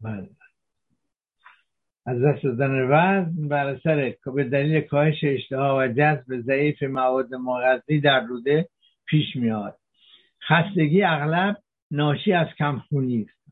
بله. 0.00 0.28
از 2.06 2.22
دست 2.22 2.42
دادن 2.42 2.82
وزن 2.82 3.48
بر 3.48 3.66
اثر 3.66 4.14
به 4.34 4.44
دلیل 4.44 4.80
کاهش 4.80 5.24
اشتها 5.24 5.78
و 5.78 5.88
جذب 5.88 6.40
ضعیف 6.40 6.82
مواد 6.82 7.34
مغذی 7.34 8.00
در 8.00 8.20
روده 8.20 8.68
پیش 9.06 9.36
میاد 9.36 9.78
خستگی 10.48 11.02
اغلب 11.02 11.56
ناشی 11.90 12.32
از 12.32 12.46
کمخونی 12.58 13.22
است 13.22 13.42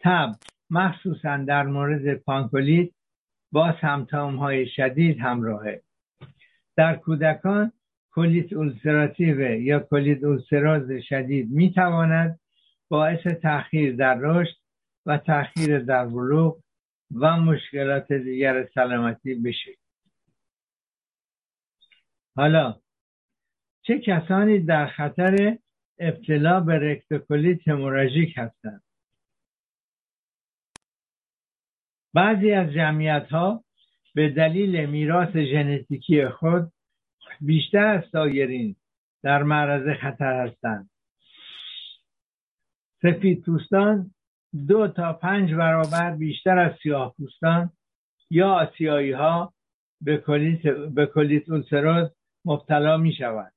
تب 0.00 0.32
مخصوصا 0.70 1.36
در 1.36 1.62
مورد 1.62 2.14
پانکولیت 2.14 2.90
با 3.52 3.74
سمتوم 3.80 4.36
های 4.36 4.66
شدید 4.66 5.18
همراهه. 5.20 5.82
در 6.76 6.96
کودکان 6.96 7.72
کلیت 8.10 8.52
اولسراتیو 8.52 9.40
یا 9.40 9.80
کلیت 9.80 10.24
اولسراز 10.24 10.90
شدید 11.08 11.50
می 11.50 11.72
تواند 11.72 12.40
باعث 12.88 13.26
تاخیر 13.26 13.96
در 13.96 14.18
رشد 14.20 14.56
و 15.06 15.18
تاخیر 15.18 15.78
در 15.78 16.06
بلوغ 16.06 16.58
و 17.14 17.36
مشکلات 17.36 18.12
دیگر 18.12 18.68
سلامتی 18.74 19.34
بشه. 19.34 19.70
حالا 22.36 22.80
چه 23.82 23.98
کسانی 23.98 24.58
در 24.58 24.86
خطر 24.86 25.58
ابتلا 25.98 26.60
به 26.60 26.78
رکتوکولیت 26.78 27.68
هموراژیک 27.68 28.38
هستند؟ 28.38 28.82
بعضی 32.14 32.52
از 32.52 32.72
جمعیت 32.72 33.26
ها 33.30 33.64
به 34.14 34.28
دلیل 34.28 34.86
میراث 34.86 35.36
ژنتیکی 35.36 36.28
خود 36.28 36.72
بیشتر 37.40 37.86
از 37.86 38.04
سایرین 38.12 38.76
در 39.22 39.42
معرض 39.42 39.98
خطر 40.00 40.46
هستند. 40.46 40.90
سفید 43.02 43.42
پوستان 43.44 44.10
دو 44.68 44.88
تا 44.88 45.12
پنج 45.12 45.54
برابر 45.54 46.16
بیشتر 46.16 46.58
از 46.58 46.72
سیاه 46.82 47.14
پوستان 47.16 47.70
یا 48.30 48.50
آسیایی 48.50 49.12
ها 49.12 49.54
به 50.00 50.16
کلیت, 50.16 50.62
به 50.94 52.10
مبتلا 52.44 52.96
می 52.96 53.12
شود 53.12 53.52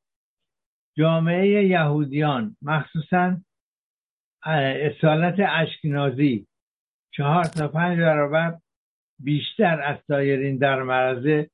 جامعه 0.97 1.67
یهودیان 1.67 2.55
مخصوصا 2.61 3.37
اصالت 4.43 5.35
اشکنازی 5.39 6.47
چهار 7.11 7.43
تا 7.43 7.67
پنج 7.67 7.99
برابر 7.99 8.57
بیشتر 9.19 9.81
از 9.81 9.97
سایرین 10.07 10.57
در 10.57 10.83
معرض 10.83 11.45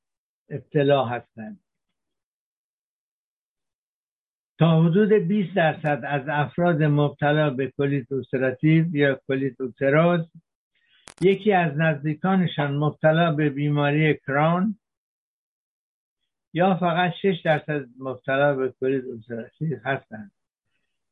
ابتلا 0.50 1.04
هستند 1.04 1.60
تا 4.58 4.82
حدود 4.82 5.12
20 5.12 5.54
درصد 5.54 6.00
از 6.04 6.22
افراد 6.28 6.82
مبتلا 6.82 7.50
به 7.50 7.72
کلیت 7.76 8.12
اوسراتیو 8.12 8.96
یا 8.96 9.20
کلیت 9.26 9.60
اوسراز 9.60 10.20
یکی 11.20 11.52
از 11.52 11.76
نزدیکانشان 11.76 12.76
مبتلا 12.76 13.32
به 13.32 13.50
بیماری 13.50 14.14
کران 14.14 14.78
یا 16.52 16.76
فقط 16.76 17.12
6 17.22 17.40
درصد 17.44 17.84
مبتلا 17.98 18.54
به 18.54 18.74
کلیت 18.80 19.04
اوسراتیو 19.04 19.78
هستند 19.84 20.32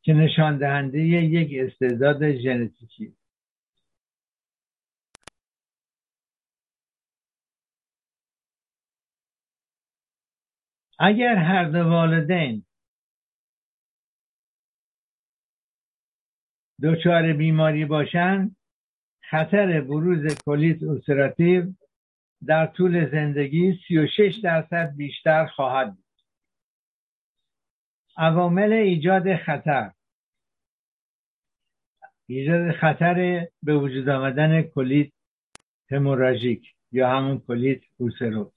که 0.02 0.12
نشان 0.12 0.58
دهنده 0.58 0.98
یک 1.00 1.70
استعداد 1.72 2.32
ژنتیکی. 2.32 3.12
اگر 10.98 11.34
هر 11.36 11.64
دو 11.64 11.78
والدین 11.78 12.64
دچار 16.82 17.32
بیماری 17.32 17.84
باشند 17.84 18.56
خطر 19.30 19.80
بروز 19.80 20.38
کلیت 20.44 20.82
اوسراتیو 20.82 21.72
در 22.46 22.66
طول 22.66 23.10
زندگی 23.10 23.78
36 23.88 24.40
درصد 24.42 24.96
بیشتر 24.96 25.46
خواهد 25.46 25.94
بود. 25.94 26.04
عوامل 28.16 28.72
ایجاد 28.72 29.36
خطر 29.36 29.92
ایجاد 32.28 32.72
خطر 32.72 33.48
به 33.62 33.78
وجود 33.78 34.08
آمدن 34.08 34.62
کلیت 34.62 35.12
هموراژیک 35.90 36.74
یا 36.92 37.10
همون 37.10 37.38
کلیت 37.38 37.80
اوسروز 37.96 38.55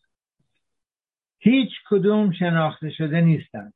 هیچ 1.39 1.71
کدوم 1.89 2.31
شناخته 2.31 2.89
شده 2.89 3.21
نیستند. 3.21 3.73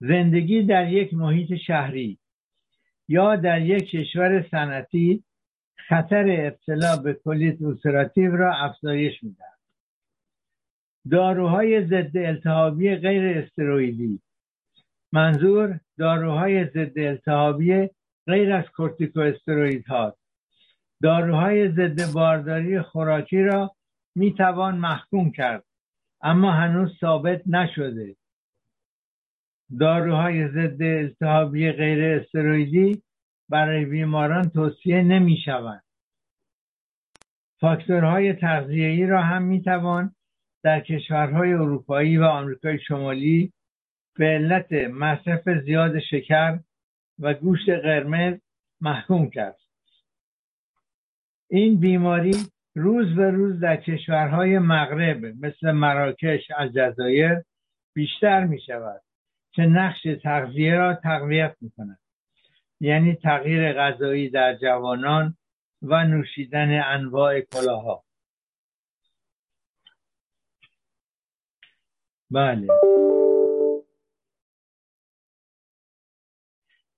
زندگی 0.00 0.62
در 0.62 0.92
یک 0.92 1.14
محیط 1.14 1.54
شهری 1.54 2.18
یا 3.08 3.36
در 3.36 3.62
یک 3.62 3.90
کشور 3.90 4.48
صنعتی 4.50 5.24
خطر 5.88 6.46
ابتلا 6.46 6.96
به 6.96 7.14
کلیت 7.24 7.62
اوسراتیو 7.62 8.36
را 8.36 8.54
افزایش 8.54 9.22
می‌دهد. 9.22 9.58
داروهای 11.10 11.86
ضد 11.86 12.16
التهابی 12.16 12.96
غیر 12.96 13.38
استروئیدی. 13.38 14.20
منظور 15.12 15.80
داروهای 15.98 16.64
ضد 16.64 16.98
التهابی 16.98 17.88
غیر 18.26 18.52
از 18.52 18.64
کورتیکواستروئید 18.76 19.86
هاست 19.86 20.24
داروهای 21.02 21.68
ضد 21.68 22.12
بارداری 22.12 22.80
خوراکی 22.80 23.42
را 23.42 23.76
می 24.16 24.34
توان 24.34 24.76
محکوم 24.76 25.32
کرد. 25.32 25.64
اما 26.24 26.52
هنوز 26.52 26.98
ثابت 27.00 27.42
نشده. 27.46 28.16
داروهای 29.80 30.48
ضد 30.48 30.82
التهابی 30.82 31.72
غیر 31.72 32.20
استروئیدی 32.20 33.02
برای 33.48 33.84
بیماران 33.84 34.48
توصیه 34.48 35.02
نمی 35.02 35.36
شوند 35.44 35.82
فاکتورهای 37.60 38.32
تغذیه‌ای 38.32 39.06
را 39.06 39.22
هم 39.22 39.42
می 39.42 39.62
توان 39.62 40.14
در 40.62 40.80
کشورهای 40.80 41.52
اروپایی 41.52 42.18
و 42.18 42.24
آمریکای 42.24 42.78
شمالی 42.78 43.52
به 44.14 44.24
علت 44.24 44.72
مصرف 44.72 45.48
زیاد 45.64 46.00
شکر 46.00 46.58
و 47.18 47.34
گوشت 47.34 47.68
قرمز 47.68 48.40
محکوم 48.80 49.30
کرد. 49.30 49.58
این 51.50 51.80
بیماری 51.80 52.34
روز 52.74 53.14
به 53.16 53.30
روز 53.30 53.60
در 53.60 53.76
کشورهای 53.76 54.58
مغرب 54.58 55.24
مثل 55.24 55.70
مراکش 55.70 56.50
الجزایر 56.56 57.42
بیشتر 57.94 58.44
می 58.44 58.60
شود 58.60 59.00
که 59.52 59.62
نقش 59.62 60.02
تغذیه 60.22 60.74
را 60.74 60.94
تقویت 60.94 61.56
می 61.60 61.70
کند 61.70 61.98
یعنی 62.80 63.14
تغییر 63.14 63.72
غذایی 63.72 64.30
در 64.30 64.54
جوانان 64.54 65.36
و 65.82 66.04
نوشیدن 66.04 66.82
انواع 66.82 67.40
کلاها 67.40 68.04
بله. 72.30 72.68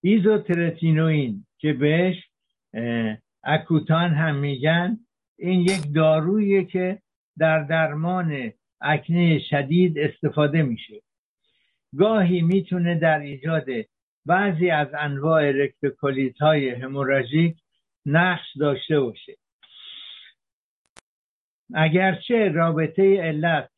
ایزوترتینوین 0.00 1.46
که 1.58 1.72
بهش 1.72 2.16
اکوتان 3.44 4.10
هم 4.10 4.36
میگن 4.36 5.05
این 5.38 5.60
یک 5.60 5.94
دارویی 5.94 6.64
که 6.64 7.02
در 7.38 7.62
درمان 7.62 8.52
اکنه 8.80 9.38
شدید 9.50 9.98
استفاده 9.98 10.62
میشه. 10.62 11.02
گاهی 11.96 12.42
می‌تونه 12.42 12.98
در 12.98 13.18
ایجاد 13.18 13.66
بعضی 14.26 14.70
از 14.70 14.88
انواع 14.98 15.50
رکتوکولیت 15.50 16.38
های 16.38 16.70
هموراژیک 16.70 17.56
نقش 18.06 18.56
داشته 18.56 19.00
باشه. 19.00 19.36
اگرچه 21.74 22.48
رابطه 22.48 23.22
علت 23.22 23.70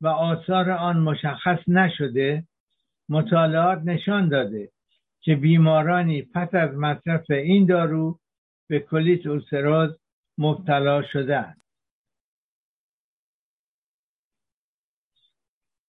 و 0.00 0.06
آثار 0.08 0.70
آن 0.70 1.00
مشخص 1.00 1.58
نشده 1.68 2.44
مطالعات 3.08 3.82
نشان 3.84 4.28
داده 4.28 4.70
که 5.20 5.36
بیمارانی 5.36 6.22
پس 6.22 6.54
از 6.54 6.74
مصرف 6.74 7.30
این 7.30 7.66
دارو 7.66 8.18
به 8.68 8.80
کلیت 8.80 9.26
اولسراز 9.26 9.90
مبتلا 10.40 11.02
شدهاند 11.12 11.60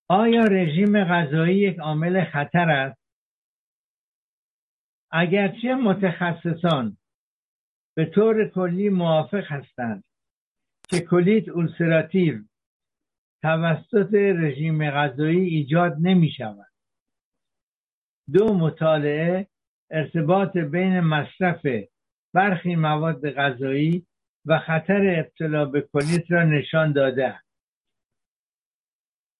آیا 0.10 0.44
رژیم 0.44 1.04
غذایی 1.04 1.58
یک 1.58 1.80
عامل 1.80 2.26
خطر 2.26 2.70
است؟ 2.70 3.02
اگرچه 5.12 5.76
متخصصان 5.76 6.98
به 7.96 8.06
طور 8.06 8.50
کلی 8.50 8.90
موافق 8.90 9.44
هستند 9.52 10.04
که 10.90 11.00
کلیت 11.00 11.50
اولسراتیو 11.50 12.44
توسط 13.42 14.14
رژیم 14.14 14.92
غذایی 14.92 15.40
ایجاد 15.40 15.98
نمی 16.02 16.32
شود. 16.32 16.72
دو 18.34 18.54
مطالعه 18.54 19.48
ارتباط 19.92 20.58
بین 20.58 21.00
مصرف 21.00 21.66
برخی 22.34 22.76
مواد 22.76 23.32
غذایی 23.32 24.08
و 24.46 24.60
خطر 24.60 25.20
ابتلا 25.20 25.66
به 25.66 25.82
کلیت 25.82 26.32
را 26.32 26.44
نشان 26.44 26.92
داده. 26.92 27.40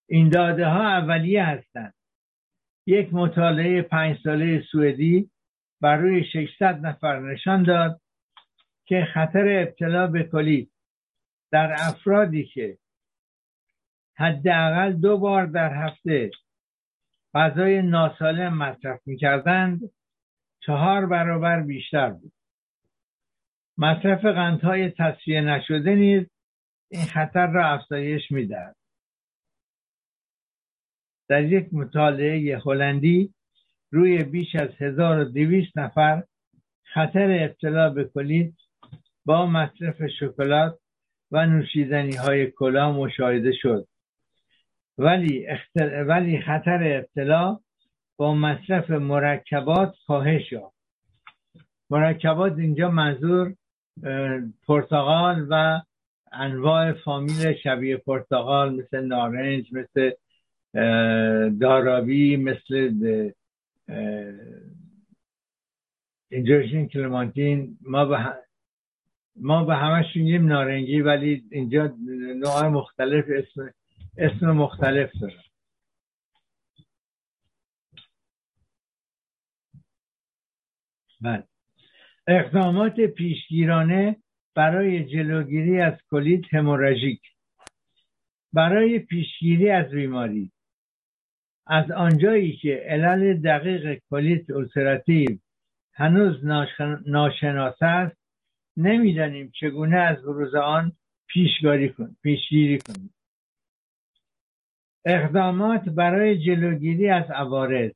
این 0.10 0.30
داده 0.30 0.66
ها 0.66 0.88
اولیه 0.88 1.46
هستند. 1.46 1.94
یک 2.86 3.10
مطالعه 3.12 3.82
پنج 3.82 4.18
ساله 4.24 4.62
سوئدی 4.72 5.32
بر 5.82 5.98
روی 5.98 6.24
600 6.24 6.86
نفر 6.86 7.20
نشان 7.20 7.64
داد 7.64 8.02
که 8.86 9.08
خطر 9.14 9.62
ابتلا 9.62 10.08
به 10.08 10.24
کلیت 10.24 10.68
در 11.52 11.76
افرادی 11.80 12.46
که 12.46 12.78
حداقل 14.16 14.94
دو 14.94 15.18
بار 15.18 15.46
در 15.46 15.74
هفته 15.74 16.32
غذای 17.34 17.82
ناسالم 17.82 18.58
مصرف 18.58 19.02
می‌کردند 19.06 19.92
چهار 20.60 21.06
برابر 21.06 21.62
بیشتر 21.62 22.10
بود. 22.10 22.34
مصرف 23.82 24.26
قندهای 24.26 24.90
تصفیه 24.90 25.42
نشده 25.42 25.96
نیز 25.96 26.28
این 26.92 27.06
خطر 27.06 27.48
را 27.48 27.68
افزایش 27.68 28.32
می‌دهد. 28.32 28.76
در 31.30 31.44
یک 31.44 31.74
مطالعه 31.74 32.58
هلندی 32.66 33.34
روی 33.92 34.24
بیش 34.24 34.56
از 34.56 34.70
1200 34.80 35.78
نفر 35.78 36.24
خطر 36.84 37.44
ابتلا 37.44 37.90
به 37.90 38.04
کلید 38.14 38.58
با 39.26 39.46
مصرف 39.46 40.08
شکلات 40.20 40.80
و 41.32 41.46
نوشیدنی 41.46 42.16
های 42.16 42.52
کلا 42.52 42.92
مشاهده 42.92 43.52
شد. 43.54 43.88
ولی, 44.98 45.48
ولی 46.08 46.42
خطر 46.42 46.98
ابتلا 46.98 47.60
با 48.18 48.36
مصرف 48.36 48.92
مرکبات 48.92 49.96
کاهش 50.08 50.52
یافت. 50.52 50.76
مرکبات 51.90 52.58
اینجا 52.58 52.90
منظور 52.90 53.56
پرتغال 54.68 55.48
و 55.50 55.82
انواع 56.32 56.94
فامیل 56.94 57.54
شبیه 57.64 57.98
پرتغال 57.98 58.76
مثل 58.76 59.02
نارنج 59.02 59.74
مثل 59.74 60.12
دارابی 61.60 62.38
مثل 62.38 62.94
اینجاشین 66.30 66.88
کلمانتین 66.88 67.78
ما 67.82 68.06
به 68.06 68.18
ما 69.36 69.64
به 69.64 69.76
همشون 69.76 70.28
یه 70.28 70.40
نارنگی 70.40 71.02
ولی 71.02 71.44
اینجا 71.52 71.96
نوع 72.36 72.68
مختلف 72.68 73.26
اسم 73.38 73.74
اسم 74.18 74.52
مختلف 74.52 75.12
دارن 75.22 75.44
بله. 81.22 81.51
اقدامات 82.34 83.00
پیشگیرانه 83.02 84.16
برای 84.56 85.06
جلوگیری 85.06 85.82
از 85.82 85.94
کلیت 86.10 86.54
هموراژیک. 86.54 87.22
برای 88.54 89.00
پیشگیری 89.00 89.70
از 89.70 89.92
بیماری. 89.92 90.52
از 91.68 91.92
آنجایی 91.92 92.58
که 92.58 92.76
علل 92.76 93.34
دقیق 93.34 94.02
کلیت 94.10 94.50
اولسراتیو 94.50 95.38
هنوز 95.94 96.46
ناشناس 97.06 97.82
است 97.82 98.18
نمی‌دانیم 98.78 99.52
چگونه 99.60 99.98
از 99.98 100.24
بروز 100.24 100.56
آن 100.56 100.92
پیشگیری 101.28 102.80
کنیم. 102.80 103.14
اقدامات 105.06 105.90
برای 105.90 106.40
جلوگیری 106.46 107.10
از 107.10 107.32
عوارض. 107.32 107.92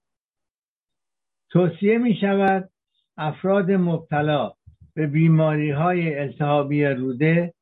توصیه 1.49 1.97
می 1.97 2.15
شود 2.21 2.69
افراد 3.17 3.71
مبتلا 3.71 4.53
به 4.93 5.07
بیماری 5.07 5.71
های 5.71 6.19
التهابی 6.19 6.85
روده 6.85 7.53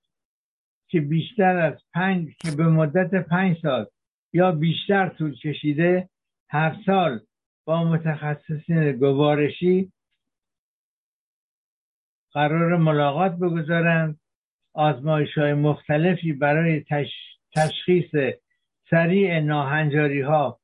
که 0.89 1.01
بیشتر 1.01 1.57
از 1.57 1.81
پنج 1.93 2.27
که 2.39 2.51
به 2.51 2.67
مدت 2.67 3.27
پنج 3.27 3.57
سال 3.61 3.85
یا 4.33 4.51
بیشتر 4.51 5.09
طول 5.09 5.35
کشیده 5.35 6.09
هر 6.49 6.77
سال 6.85 7.19
با 7.65 7.83
متخصصین 7.83 8.91
گوارشی 8.91 9.91
قرار 12.33 12.77
ملاقات 12.77 13.35
بگذارند. 13.35 14.19
آزمایش 14.73 15.37
های 15.37 15.53
مختلفی 15.53 16.33
برای 16.33 16.85
تشخیص 17.55 18.33
سریع 18.89 19.39
ناهنجاری 19.39 20.21
ها 20.21 20.59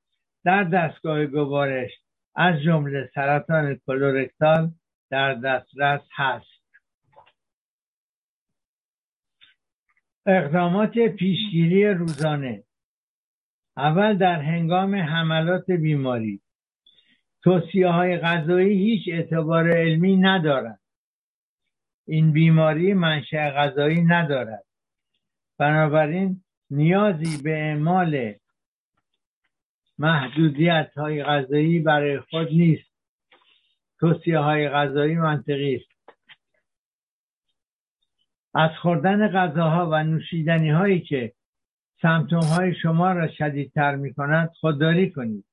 در 0.45 0.63
دستگاه 0.63 1.25
گوارش 1.25 1.91
از 2.35 2.61
جمله 2.61 3.09
سرطان 3.15 3.79
کلورکتال 3.87 4.71
در 5.09 5.33
دسترس 5.33 6.01
هست. 6.15 6.59
اقدامات 10.25 10.99
پیشگیری 10.99 11.87
روزانه. 11.87 12.63
اول 13.77 14.17
در 14.17 14.41
هنگام 14.41 14.95
حملات 14.95 15.71
بیماری. 15.71 16.41
توصیه 17.43 17.87
های 17.87 18.17
غذایی 18.17 18.77
هیچ 18.77 19.03
اعتبار 19.13 19.71
علمی 19.77 20.17
ندارد 20.17 20.79
این 22.07 22.31
بیماری 22.31 22.93
منشأ 22.93 23.49
غذایی 23.49 24.01
ندارد. 24.01 24.65
بنابراین 25.57 26.43
نیازی 26.69 27.43
به 27.43 27.51
اعمال 27.51 28.33
محدودیت 29.97 30.91
های 30.97 31.23
غذایی 31.23 31.79
برای 31.79 32.19
خود 32.19 32.47
نیست. 32.47 32.88
توصیه 33.99 34.39
های 34.39 34.69
غذایی 34.69 35.15
منطقی 35.15 35.75
است. 35.75 36.15
از 38.53 38.71
خوردن 38.81 39.27
غذاها 39.27 39.89
و 39.89 40.03
نوشیدنی 40.03 40.69
هایی 40.69 41.01
که 41.01 41.33
سمتوم 42.01 42.43
های 42.43 42.75
شما 42.75 43.11
را 43.11 43.27
شدیدتر 43.27 43.95
می 43.95 44.13
کند 44.13 44.49
خودداری 44.59 45.11
کنید. 45.11 45.45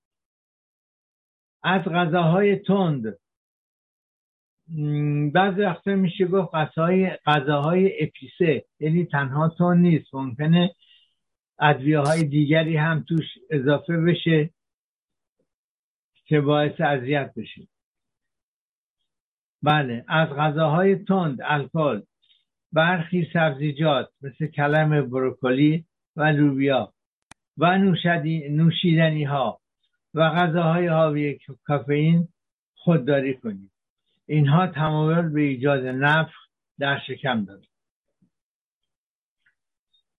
از 1.63 1.83
غذاهای 1.83 2.57
تند. 2.57 3.19
بعضی 5.33 5.63
وقتا 5.63 5.95
میشه 5.95 6.27
گفت 6.27 6.55
غذاهای 6.55 7.11
غذاهای 7.27 8.03
اپیسه 8.03 8.65
یعنی 8.81 9.05
تنها 9.05 9.49
تون 9.49 9.79
نیست. 9.79 10.15
ممکنه 10.15 10.75
ادویه 11.59 11.99
های 11.99 12.25
دیگری 12.25 12.77
هم 12.77 13.05
توش 13.09 13.25
اضافه 13.51 13.97
بشه 13.97 14.51
که 16.25 16.41
باعث 16.41 16.81
اذیت 16.81 17.33
بشه. 17.37 17.69
بله 19.67 20.05
از 20.09 20.29
غذاهای 20.29 20.97
تند 20.97 21.39
الکل 21.43 22.03
برخی 22.73 23.29
سبزیجات 23.33 24.09
مثل 24.23 24.47
کلم 24.47 25.11
بروکلی 25.11 25.85
و 26.17 26.23
لوبیا 26.23 26.93
و 27.59 27.79
نوشیدنی 28.49 29.25
ها 29.25 29.61
و 30.15 30.31
غذاهای 30.31 30.87
حاوی 30.87 31.39
کافئین 31.65 32.29
خودداری 32.75 33.35
کنید 33.35 33.71
اینها 34.27 34.67
تمایل 34.67 35.29
به 35.29 35.41
ایجاد 35.41 35.87
نفخ 35.87 36.37
در 36.79 37.01
شکم 37.07 37.45
دارد 37.45 37.67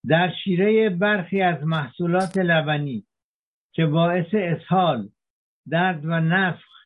در 0.08 0.34
شیره 0.44 0.90
برخی 0.90 1.42
از 1.42 1.64
محصولات 1.64 2.38
لبنی 2.38 3.06
که 3.72 3.86
باعث 3.86 4.28
اسهال 4.34 5.10
درد 5.70 6.06
و 6.06 6.20
نفخ 6.20 6.77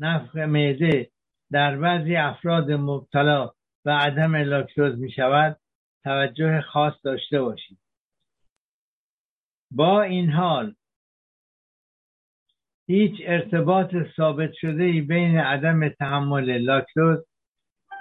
نفخ 0.00 0.36
معده 0.36 1.10
در 1.50 1.76
بعضی 1.76 2.16
افراد 2.16 2.70
مبتلا 2.70 3.50
و 3.84 3.90
عدم 3.90 4.36
لاکتوز 4.36 4.98
می 4.98 5.10
شود 5.12 5.60
توجه 6.04 6.60
خاص 6.60 6.94
داشته 7.04 7.42
باشید. 7.42 7.78
با 9.70 10.02
این 10.02 10.30
حال 10.30 10.74
هیچ 12.86 13.14
ارتباط 13.24 13.94
ثابت 14.16 14.52
شده 14.52 14.82
ای 14.82 15.00
بین 15.00 15.38
عدم 15.38 15.88
تحمل 15.88 16.58
لاکتوز 16.58 17.18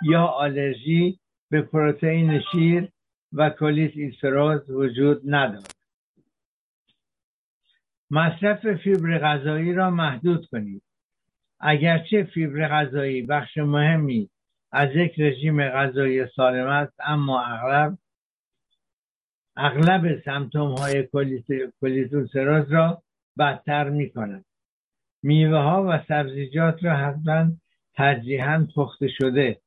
یا 0.05 0.25
آلرژی 0.25 1.19
به 1.51 1.61
پروتئین 1.61 2.41
شیر 2.51 2.89
و 3.33 3.49
کلیت 3.49 3.91
ایستروز 3.95 4.69
وجود 4.69 5.21
ندارد. 5.25 5.75
مصرف 8.11 8.73
فیبر 8.75 9.19
غذایی 9.19 9.73
را 9.73 9.89
محدود 9.89 10.45
کنید. 10.45 10.83
اگرچه 11.65 12.23
فیبر 12.23 12.67
غذایی 12.67 13.21
بخش 13.21 13.57
مهمی 13.57 14.29
از 14.71 14.89
یک 14.95 15.19
رژیم 15.19 15.69
غذایی 15.69 16.27
سالم 16.35 16.67
است 16.67 16.93
اما 16.99 17.45
اغلب 17.45 17.97
اغلب 19.55 20.21
سمتوم 20.25 20.71
های 20.71 21.09
کولیتوسراز 21.79 22.71
را 22.71 23.03
بدتر 23.37 23.89
می 23.89 24.09
کند 24.09 24.45
میوه 25.23 25.57
ها 25.57 25.85
و 25.89 26.03
سبزیجات 26.07 26.83
را 26.83 26.95
حتما 26.95 27.51
ترجیحاً 27.93 28.67
پخته 28.75 29.07
شده 29.07 29.61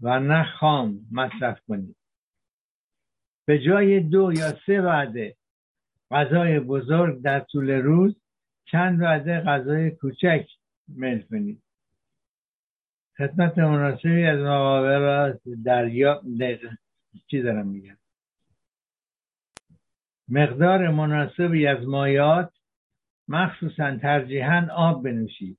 و 0.00 0.20
نه 0.20 0.44
خام 0.44 1.00
مصرف 1.12 1.60
کنید. 1.68 1.96
به 3.46 3.58
جای 3.58 4.00
دو 4.00 4.32
یا 4.32 4.52
سه 4.66 4.80
وعده 4.80 5.36
غذای 6.10 6.60
بزرگ 6.60 7.22
در 7.22 7.40
طول 7.40 7.70
روز 7.70 8.23
چند 8.64 9.02
وعده 9.02 9.40
غذای 9.40 9.90
کوچک 9.90 10.46
میل 10.88 11.22
کنید. 11.22 11.62
خدمت 13.18 13.58
مناسبی 13.58 14.24
از 14.24 14.38
مقابل 14.40 15.32
دریا 15.64 16.22
چی 17.26 17.42
دارم 17.42 17.66
میگم؟ 17.66 17.96
مقدار 20.28 20.90
مناسبی 20.90 21.66
از 21.66 21.86
مایات 21.86 22.52
مخصوصا 23.28 23.96
ترجیحاً 23.96 24.68
آب 24.72 25.04
بنوشید. 25.04 25.58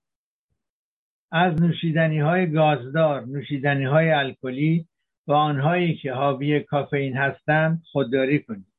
از 1.32 1.62
نوشیدنی 1.62 2.20
های 2.20 2.52
گازدار 2.52 3.26
نوشیدنی 3.26 3.84
های 3.84 4.12
الکلی 4.12 4.88
و 5.28 5.34
آنهایی 5.34 5.96
که 5.98 6.14
حاوی 6.14 6.60
کافئین 6.60 7.18
هستند 7.18 7.84
خودداری 7.92 8.40
کنید. 8.40 8.74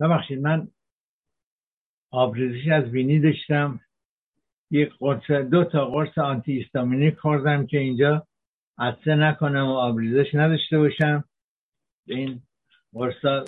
ببخشید 0.00 0.40
من 0.40 0.68
آبریزشی 2.14 2.70
از 2.70 2.90
بینی 2.90 3.20
داشتم. 3.20 3.80
یک 4.70 4.92
قرص 4.98 5.30
دو 5.30 5.64
تا 5.64 5.86
قرص 5.86 6.18
آنتی 6.18 6.60
استامینیک 6.60 7.18
خوردم 7.18 7.66
که 7.66 7.78
اینجا 7.78 8.26
عطسه 8.78 9.14
نکنم 9.14 9.66
و 9.66 9.72
آبریزش 9.72 10.34
نداشته 10.34 10.78
باشم. 10.78 11.24
این 12.06 12.42
قرصا 12.92 13.44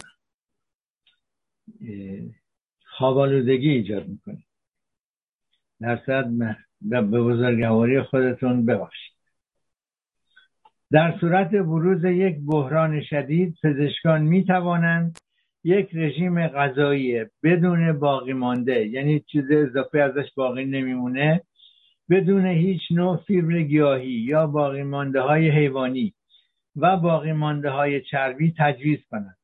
خوابالودگی 2.96 3.70
ایجاد 3.70 4.08
می‌کنه. 4.08 4.44
در 5.80 6.00
به 6.80 7.00
بزرگواری 7.00 8.02
خودتون 8.02 8.66
ببخشید. 8.66 9.16
در 10.90 11.18
صورت 11.20 11.50
بروز 11.50 12.04
یک 12.04 12.36
بحران 12.46 13.02
شدید 13.02 13.56
پزشکان 13.62 14.22
می 14.22 14.44
توانند 14.44 15.18
یک 15.66 15.90
رژیم 15.94 16.48
غذایی 16.48 17.24
بدون 17.42 17.98
باقی 17.98 18.32
مانده. 18.32 18.86
یعنی 18.86 19.20
چیز 19.20 19.50
اضافه 19.50 19.98
ازش 19.98 20.34
باقی 20.36 20.64
نمیمونه. 20.64 21.42
بدون 22.10 22.46
هیچ 22.46 22.80
نوع 22.90 23.16
فیبر 23.16 23.62
گیاهی 23.62 24.10
یا 24.10 24.46
باقی 24.46 24.82
مانده 24.82 25.20
های 25.20 25.50
حیوانی 25.50 26.14
و 26.76 26.96
باقی 26.96 27.32
مانده 27.32 27.70
های 27.70 28.00
چربی 28.00 28.54
تجویز 28.58 28.98
کنند. 29.10 29.36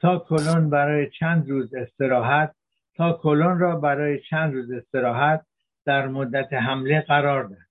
تا 0.00 0.18
کلون 0.18 0.70
برای 0.70 1.10
چند 1.10 1.50
روز 1.50 1.74
استراحت 1.74 2.54
تا 2.96 3.12
کلون 3.12 3.58
را 3.58 3.76
برای 3.76 4.20
چند 4.30 4.54
روز 4.54 4.70
استراحت 4.70 5.46
در 5.84 6.08
مدت 6.08 6.52
حمله 6.52 7.00
قرار 7.00 7.44
دهد. 7.44 7.68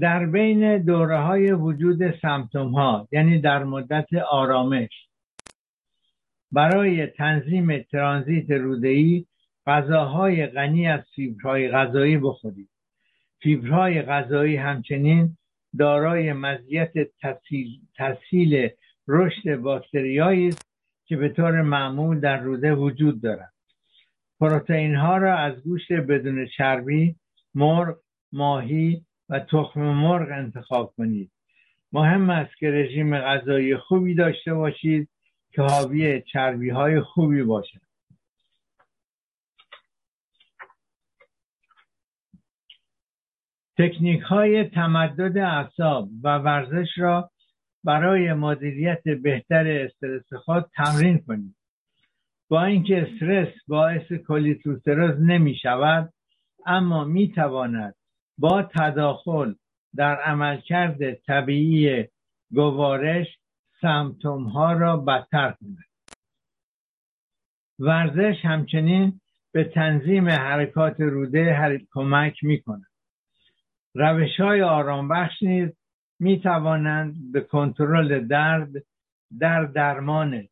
در 0.00 0.26
بین 0.26 0.78
دوره 0.78 1.18
های 1.18 1.52
وجود 1.52 2.20
سمتوم 2.22 2.72
ها 2.74 3.08
یعنی 3.12 3.40
در 3.40 3.64
مدت 3.64 4.14
آرامش 4.30 5.11
برای 6.52 7.06
تنظیم 7.06 7.78
ترانزیت 7.78 8.50
رودهی 8.50 9.26
غذاهای 9.66 10.46
غنی 10.46 10.86
از 10.86 11.00
فیبرهای 11.14 11.68
غذایی 11.68 12.18
بخورید. 12.18 12.68
فیبرهای 13.42 14.02
غذایی 14.02 14.56
همچنین 14.56 15.36
دارای 15.78 16.32
مزیت 16.32 16.92
تسهیل 17.98 18.68
رشد 19.08 19.56
باکتریایی 19.56 20.48
است 20.48 20.66
که 21.06 21.16
به 21.16 21.28
طور 21.28 21.62
معمول 21.62 22.20
در 22.20 22.40
روده 22.40 22.74
وجود 22.74 23.22
دارد. 23.22 23.52
پروتئین 24.40 24.94
ها 24.94 25.16
را 25.16 25.38
از 25.38 25.62
گوشت 25.62 25.92
بدون 25.92 26.46
چربی 26.46 27.16
مرغ 27.54 27.96
ماهی 28.32 29.04
و 29.28 29.40
تخم 29.40 29.80
مرغ 29.80 30.28
انتخاب 30.32 30.94
کنید. 30.96 31.30
مهم 31.92 32.30
است 32.30 32.56
که 32.58 32.70
رژیم 32.70 33.18
غذایی 33.18 33.76
خوبی 33.76 34.14
داشته 34.14 34.54
باشید 34.54 35.08
که 35.52 35.62
حاوی 35.62 36.22
چربی 36.22 36.70
های 36.70 37.00
خوبی 37.00 37.42
باشد 37.42 37.80
تکنیک 43.78 44.20
های 44.20 44.64
تمدد 44.64 45.38
اعصاب 45.38 46.08
و 46.22 46.38
ورزش 46.38 46.88
را 46.96 47.30
برای 47.84 48.32
مدیریت 48.32 49.02
بهتر 49.22 49.66
استرس 49.66 50.32
خود 50.32 50.70
تمرین 50.76 51.18
کنید. 51.18 51.56
با 52.48 52.64
اینکه 52.64 53.02
استرس 53.02 53.54
باعث 53.68 54.12
کولیتوستروز 54.12 55.20
نمی 55.20 55.54
شود 55.62 56.12
اما 56.66 57.04
می 57.04 57.32
تواند 57.32 57.94
با 58.38 58.62
تداخل 58.62 59.54
در 59.94 60.16
عملکرد 60.16 61.14
طبیعی 61.14 62.08
گوارش 62.54 63.26
سمتوم 63.82 64.44
ها 64.44 64.72
را 64.72 64.96
بدتر 64.96 65.54
کند 65.60 65.84
ورزش 67.78 68.44
همچنین 68.44 69.20
به 69.52 69.64
تنظیم 69.64 70.28
حرکات 70.28 71.00
روده 71.00 71.80
کمک 71.92 72.44
می 72.44 72.62
کند 72.62 72.86
روش 73.94 74.40
های 74.40 74.62
آرام 74.62 75.08
بخش 75.08 75.42
نیز 75.42 75.68
می 76.20 76.40
توانند 76.40 77.32
به 77.32 77.40
کنترل 77.40 78.26
درد 78.26 78.70
در 79.38 79.64
درمان 79.64 80.48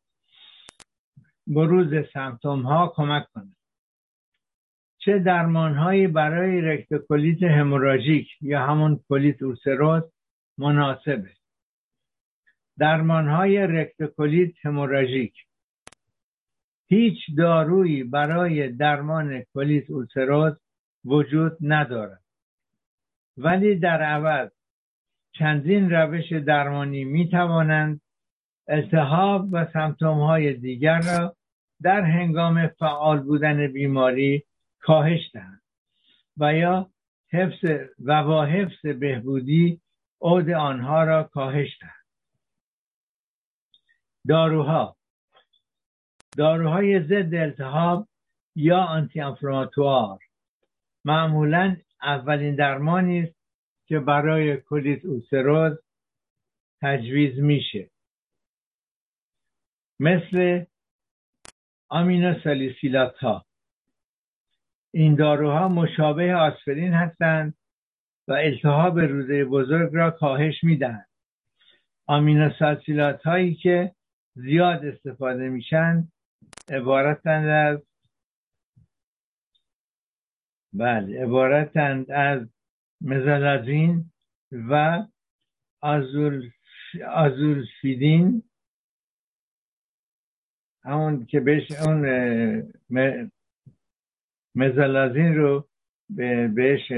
بروز 1.47 1.93
سمتوم 2.13 2.61
ها 2.61 2.93
کمک 2.95 3.27
کنند. 3.33 3.55
چه 4.97 5.19
درمان 5.19 5.75
هایی 5.75 6.07
برای 6.07 6.61
rectocolite 6.61 7.43
hémorragique 7.43 8.27
یا 8.41 8.65
همون 8.65 8.99
colite 9.07 9.43
ulcéreuse 9.43 10.03
مناسبه؟ 10.57 11.40
درمان 12.81 13.27
های 13.27 13.67
rectocolite 13.67 14.53
hémorragique. 14.63 15.33
هیچ 16.87 17.17
دارویی 17.37 18.03
برای 18.03 18.69
درمان 18.69 19.43
colite 19.53 19.89
ulcéreuse 19.89 20.53
وجود 21.05 21.57
ندارد. 21.61 22.21
ولی 23.37 23.75
در 23.75 24.01
عوض 24.01 24.49
چندین 25.31 25.89
روش 25.89 26.33
درمانی 26.33 27.03
می 27.03 27.29
توانند 27.29 28.01
التهاب 28.67 29.47
و 29.51 29.67
symptôme 29.73 30.19
های 30.19 30.53
دیگر 30.53 31.01
را 31.01 31.35
در 31.81 32.01
هنگام 32.01 32.67
فعال 32.67 33.19
بودن 33.19 33.67
بیماری 33.67 34.43
کاهش 34.79 35.31
دهند 35.33 35.61
و 36.37 36.53
یا 36.53 36.89
حفظ 37.31 37.63
و 38.05 38.23
با 38.23 38.45
حفظ 38.45 38.85
بهبودی 38.85 39.81
عود 40.21 40.49
آنها 40.49 41.03
را 41.03 41.23
کاهش 41.23 41.77
دهند. 41.81 42.00
داروها. 44.27 44.97
داروهای 46.37 47.03
ضد 47.03 47.35
التهاب 47.35 48.07
یا 48.55 48.77
آنتی 48.77 49.21
انفلاماتوار 49.21 50.19
معمولا 51.05 51.77
اولین 52.01 52.55
درمانی 52.55 53.19
است 53.19 53.35
که 53.87 53.99
برای 53.99 54.57
کلیت 54.57 55.05
اوسروز 55.05 55.77
تجویز 56.81 57.39
میشه. 57.39 57.89
مثل 59.99 60.65
آمینوسالیسیلات 61.89 63.17
ها 63.17 63.45
این 64.93 65.15
داروها 65.15 65.67
مشابه 65.67 66.35
آسپرین 66.35 66.93
هستند 66.93 67.53
و 68.27 68.33
التهاب 68.33 68.99
روده 68.99 69.45
بزرگ 69.45 69.89
را 69.93 70.11
کاهش 70.11 70.63
می‌دهند. 70.63 71.07
آمینوسالیسیلات 72.07 73.23
هایی 73.23 73.55
که 73.55 73.95
زیاد 74.35 74.85
استفاده 74.85 75.49
میشن 75.49 76.07
عبارتند 76.69 77.47
از 77.47 77.79
بله 80.73 81.23
عبارتند 81.23 82.11
از 82.11 82.47
مزالازین 83.01 84.11
و 84.51 85.03
آزولفیدین. 87.07 88.43
همون 90.83 91.25
که 91.25 91.39
بهش 91.39 91.71
اون 91.71 92.05
مزالازین 94.55 95.35
رو 95.35 95.67
بهش 96.55 96.91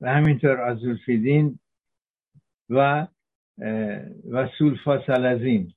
و 0.00 0.10
همینطور 0.10 0.60
آزولفیدین 0.60 1.58
و 2.70 3.06
و 4.30 4.48
سولفاسالازین 4.58 5.74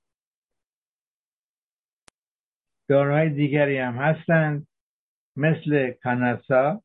داروهای 2.89 3.29
دیگری 3.29 3.77
هم 3.77 3.93
هستند. 3.97 4.67
مثل 5.37 5.91
کاناسا 5.91 6.83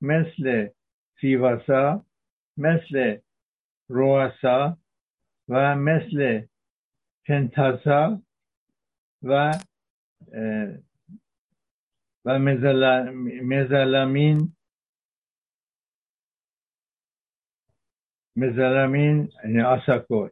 مثل 0.00 0.68
فیواسا 1.14 2.06
مثل 2.56 3.16
رواسا 3.88 4.78
و 5.48 5.76
مثل 5.76 6.42
پنتاسا 7.26 8.22
و 9.22 9.52
و 12.24 12.38
مزالامین 13.42 14.56
مزالامین 18.36 19.28
یعنی 19.44 19.60
آساکور 19.60 20.30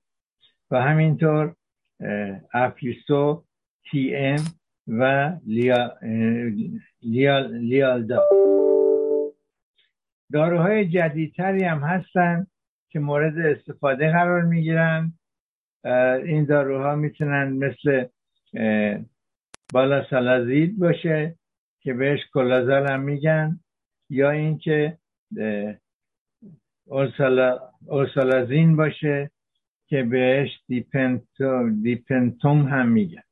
و 0.70 0.82
همینطور 0.82 1.54
افلیسو 2.52 3.44
تی 3.90 4.16
ام 4.16 4.44
و 4.88 5.32
لیالدا. 7.02 8.22
داروهای 10.32 10.88
جدیدتری 10.88 11.64
هم 11.64 11.78
هستن 11.78 12.46
که 12.90 12.98
مورد 12.98 13.38
استفاده 13.38 14.10
قرار 14.10 14.42
می‌گیرن. 14.42 15.12
این 16.24 16.44
داروها 16.44 16.94
می‌تونن 16.94 17.52
مثل 17.52 18.06
بالاسالازید 19.72 20.78
باشه 20.78 21.34
که 21.80 21.94
بهش 21.94 22.20
کلازال 22.34 22.90
هم 22.90 23.00
میگن 23.00 23.60
یا 24.10 24.30
اینکه 24.30 24.98
اورسالازین 26.88 28.76
باشه 28.76 29.30
که 29.86 30.02
بهش 30.02 30.48
دیپنتوم 31.82 32.68
هم 32.68 32.88
میگن. 32.88 33.22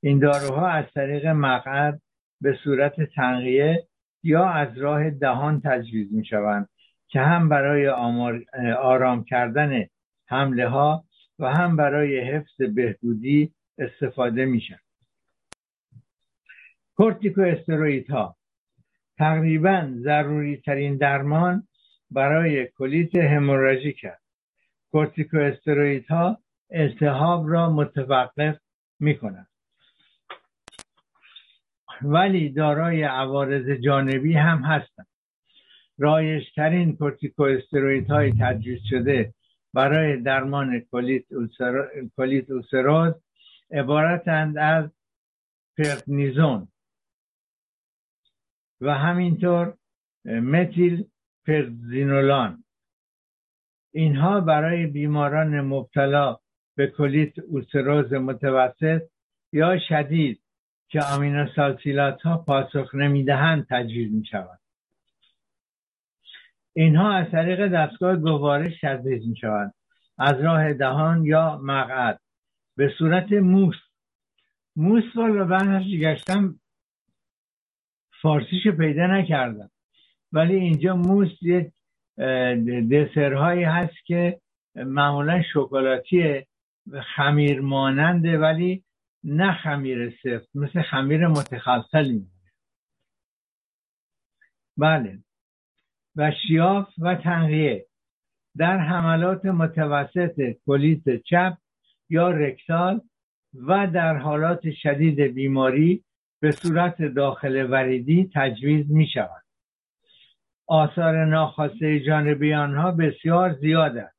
این 0.00 0.18
داروها 0.18 0.68
از 0.68 0.84
طریق 0.94 1.26
مقعد 1.26 2.00
به 2.40 2.58
صورت 2.64 3.02
تنقیه 3.02 3.86
یا 4.22 4.48
از 4.48 4.78
راه 4.78 5.10
دهان 5.10 5.60
تجویز 5.60 6.12
می 6.12 6.24
شوند 6.24 6.68
که 7.08 7.20
هم 7.20 7.48
برای 7.48 7.88
آرام 8.78 9.24
کردن 9.24 9.86
حمله 10.26 10.68
ها 10.68 11.04
و 11.38 11.52
هم 11.52 11.76
برای 11.76 12.20
حفظ 12.20 12.62
بهبودی 12.74 13.52
استفاده 13.78 14.44
میشن. 14.44 14.78
کورتیکو 16.96 17.40
استروید 17.40 18.10
ها 18.10 18.36
تقریبا 19.18 19.90
ضروری 19.94 20.56
ترین 20.56 20.96
درمان 20.96 21.68
برای 22.10 22.66
کلیت 22.66 23.14
هموراژیک 23.14 24.04
است 24.04 24.24
کورتیکو 24.92 25.36
استروید 25.36 26.06
ها 26.06 26.38
التهاب 26.70 27.48
را 27.48 27.70
متوقف 27.70 28.58
می 29.00 29.18
کنند 29.18 29.48
ولی 32.02 32.50
دارای 32.50 33.02
عوارض 33.02 33.70
جانبی 33.70 34.34
هم 34.34 34.58
هستند. 34.58 35.06
رایج‌ترین 35.98 36.96
کورتیکو 36.96 37.42
استروید 37.42 38.10
های 38.10 38.32
تجویز 38.40 38.80
شده 38.90 39.34
برای 39.74 40.20
درمان 40.22 40.80
colite 42.16 42.50
ulcéreuse 42.50 43.14
عبارتند 43.70 44.58
از 44.58 44.90
پردنیزون 45.78 46.68
و 48.80 48.94
همینطور 48.94 49.74
متیل 50.24 51.04
پرزینولان 51.50 52.64
اینها 53.92 54.40
برای 54.40 54.86
بیماران 54.86 55.60
مبتلا 55.60 56.38
به 56.76 56.86
کلیت 56.86 57.38
اوسروز 57.38 58.12
متوسط 58.12 59.02
یا 59.52 59.78
شدید 59.88 60.40
که 60.88 61.00
آمینوسالسیلات 61.02 62.22
ها 62.22 62.38
پاسخ 62.38 62.94
نمی‌دهند 62.94 63.66
تجویز 63.70 64.12
می 64.12 64.24
شود 64.24 64.58
اینها 66.72 67.12
از 67.12 67.30
طریق 67.30 67.68
دستگاه 67.68 68.16
گوارش 68.16 68.80
تجویز 68.82 69.28
می 69.28 69.36
شوند 69.36 69.74
از 70.18 70.40
راه 70.40 70.72
دهان 70.72 71.24
یا 71.24 71.60
مقعد. 71.62 72.20
به 72.76 72.92
صورت 72.98 73.32
موس. 73.32 73.76
موس 74.76 75.16
رو 75.16 75.44
بعدش 75.44 75.86
گشتم 76.00 76.54
فارسیشو 78.22 78.72
پیدا 78.72 79.06
نکردم 79.06 79.70
ولی 80.32 80.54
اینجا 80.54 80.96
موس 80.96 81.42
یه 81.42 81.72
دسرهایی 82.92 83.64
هست 83.64 84.06
که 84.06 84.40
معمولا 84.74 85.42
شکلاتی 85.42 86.46
خمیر 87.16 87.60
ماننده 87.60 88.38
ولی 88.38 88.84
نه 89.24 89.52
خمیر 89.52 90.10
سفت 90.22 90.48
مثل 90.56 90.82
خمیر 90.82 91.26
متخلصل 91.26 92.20
بله. 94.76 95.18
و 96.16 96.32
شیاف 96.46 96.88
و 96.98 97.14
تنقیه. 97.14 97.86
در 98.56 98.78
حملات 98.78 99.44
متوسط 99.44 100.56
کلیت 100.66 101.22
چپ 101.22 101.56
یا 102.10 102.30
رکتال 102.30 103.00
و 103.54 103.86
در 103.86 104.16
حالات 104.16 104.70
شدید 104.70 105.20
بیماری 105.20 106.04
به 106.42 106.50
صورت 106.50 107.02
داخل 107.02 107.70
وریدی 107.70 108.30
تجویز 108.34 108.90
می 108.90 109.06
شود. 109.06 109.42
آثار 110.70 111.24
ناخواسته 111.24 112.00
جانبی 112.00 112.54
آنها 112.54 112.90
بسیار 112.90 113.52
زیاد 113.52 113.96
است 113.96 114.16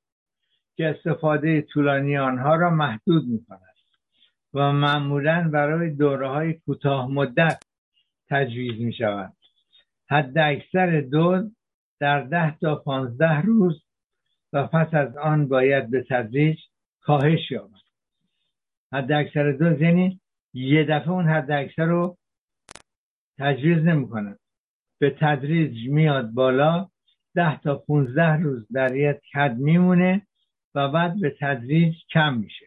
که 0.76 0.89
استفاده 0.89 1.62
طولانی 1.62 2.18
آنها 2.18 2.56
را 2.56 2.70
محدود 2.70 3.28
می 3.28 3.45
کند 3.45 3.76
و 4.54 4.72
معمولا 4.72 5.49
برای 5.54 5.89
دوره 5.89 6.28
های 6.28 6.54
کوتاه 6.54 7.12
مدت 7.12 7.64
تجویز 8.30 8.82
می 8.82 8.93
شود. 8.93 9.34
حد 10.10 10.38
اکثر 10.38 11.02
دوز 11.02 11.56
در 11.99 12.22
ده 12.22 12.58
تا 12.58 12.76
پانزده 12.76 13.41
روز 13.41 13.84
و 14.54 14.68
پس 14.68 14.93
از 14.93 15.18
آن 15.18 15.47
باید 15.47 15.91
به 15.91 16.06
تدریج 16.10 16.58
کاهش 17.02 17.52
یابد 17.52 17.82
حد 18.93 19.12
اکثر 19.12 19.52
دوز 19.52 19.82
یعنی 19.82 20.20
یه 20.54 20.84
دفعه 20.84 21.10
اون 21.10 21.28
حد 21.30 21.52
اکثر 21.52 21.86
رو 21.86 22.18
تجویز 23.39 23.78
نمی 23.78 24.08
به 25.02 25.12
تدریج 25.22 25.89
میاد 25.89 26.32
بالا 26.32 26.89
ده 27.36 27.60
تا 27.62 27.76
15 27.76 28.24
روز 28.43 28.68
در 28.74 28.95
یک 28.95 29.22
حد 29.36 29.58
میمونه 29.58 30.28
و 30.76 30.89
بعد 30.89 31.22
به 31.22 31.38
تدریج 31.41 31.95
کم 32.12 32.34
میشه. 32.38 32.66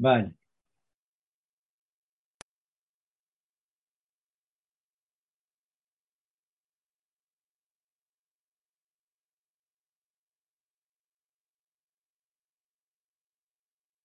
بله. 0.00 0.34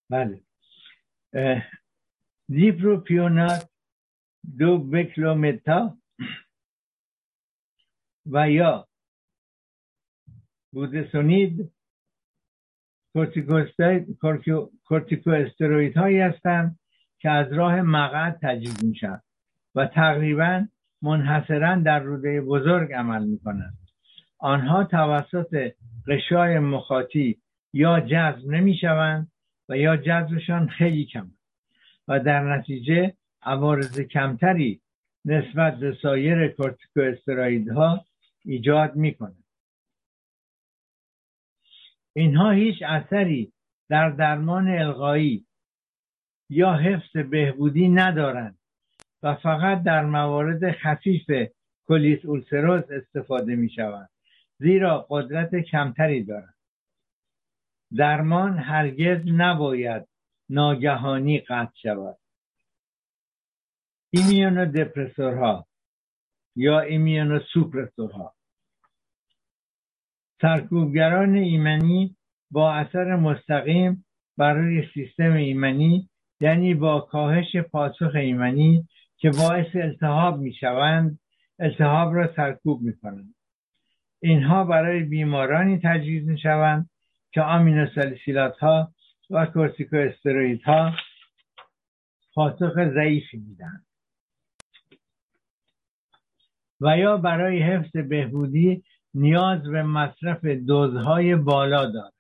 بله. 0.09 0.41
دیپروپیونات 2.49 3.68
دو 4.57 4.77
بکلومتا 4.77 5.97
و 8.25 8.49
یا 8.49 8.87
بودسونید 10.73 11.71
کورتیکو 14.83 15.29
استروید 15.29 15.97
هایی 15.97 16.19
هستند 16.19 16.79
که 17.19 17.29
از 17.29 17.53
راه 17.53 17.81
مقعد 17.81 18.39
تجدید 18.41 18.83
میشن 18.83 19.21
و 19.75 19.85
تقریبا 19.85 20.67
منحصرا 21.01 21.75
در 21.75 21.99
روده 21.99 22.41
بزرگ 22.41 22.93
عمل 22.93 23.25
می‌کنند. 23.25 23.77
آنها 24.39 24.83
توسط 24.83 25.71
قشای 26.07 26.59
مخاطی 26.59 27.41
یا 27.73 27.99
جذب 27.99 28.47
نمی‌شوند 28.47 29.31
و 29.69 29.77
یا 29.77 29.97
جذبشان 29.97 30.67
خیلی 30.67 31.05
کم 31.05 31.31
و 32.07 32.19
در 32.19 32.57
نتیجه 32.57 33.13
عوارض 33.41 33.99
کمتری 33.99 34.81
نسبت 35.25 35.75
به 35.75 35.97
سایر 36.01 36.47
کورتیکو 36.47 37.01
ایجاد 38.45 38.95
می‌کنند 38.95 39.43
اینها 42.13 42.51
هیچ 42.51 42.75
اثری 42.81 43.53
در 43.89 44.09
درمان 44.09 44.67
القایی 44.67 45.45
یا 46.49 46.73
حفظ 46.73 47.17
بهبودی 47.17 47.89
ندارند 47.89 48.59
و 49.23 49.35
فقط 49.35 49.83
در 49.83 50.05
موارد 50.05 50.71
خفیف 50.71 51.31
کلیت 51.87 52.25
اولسروز 52.25 52.91
استفاده 52.91 53.55
می 53.55 53.69
شوند 53.69 54.09
زیرا 54.59 55.07
قدرت 55.09 55.55
کمتری 55.55 56.23
دارند. 56.23 56.55
درمان 57.97 58.57
هرگز 58.57 59.27
نباید 59.27 60.07
ناگهانی 60.49 61.39
قطع 61.39 61.75
شود. 61.75 62.18
ایمیونو 64.11 64.65
دپرسورها 64.65 65.67
یا 66.55 66.79
ایمیونو 66.79 67.39
سوپرسورها 67.53 68.33
سرکوبگران 70.41 71.35
ایمنی 71.35 72.15
با 72.51 72.73
اثر 72.73 73.15
مستقیم 73.15 74.05
برای 74.37 74.87
سیستم 74.93 75.33
ایمنی 75.33 76.09
یعنی 76.41 76.73
با 76.73 76.99
کاهش 76.99 77.55
پاسخ 77.55 78.15
ایمنی 78.15 78.87
که 79.17 79.29
باعث 79.29 79.75
التهاب 79.75 80.39
می 80.39 80.53
شوند 80.53 81.19
التهاب 81.59 82.15
را 82.15 82.33
سرکوب 82.35 82.81
می 82.81 82.97
کنند 82.97 83.35
اینها 84.21 84.63
برای 84.63 85.03
بیمارانی 85.03 85.79
تجویز 85.83 86.27
می 86.27 86.39
شوند 86.39 86.89
که 87.31 87.41
آمینوسالیسیلات 87.41 88.57
ها 88.57 88.93
و 89.29 89.45
کورتیکو 89.45 89.95
استروید 89.95 90.61
ها 90.61 90.93
پاسخ 92.35 92.73
ضعیفی 92.93 93.37
میدن 93.37 93.81
و 96.81 96.97
یا 96.97 97.17
برای 97.17 97.63
حفظ 97.63 97.97
بهبودی 97.97 98.83
نیاز 99.13 99.63
به 99.63 99.83
مصرف 99.83 100.45
دوزهای 100.45 101.35
بالا 101.35 101.91
دارد. 101.91 102.13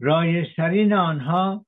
رایشترین 0.00 0.92
آنها 0.92 1.66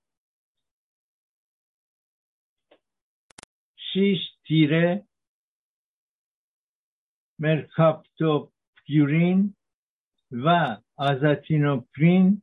شیش 3.93 4.19
تیره 4.47 5.07
مرکاپتوپیورین 7.39 9.57
و 10.31 10.77
آزاتینوپرین 10.97 12.43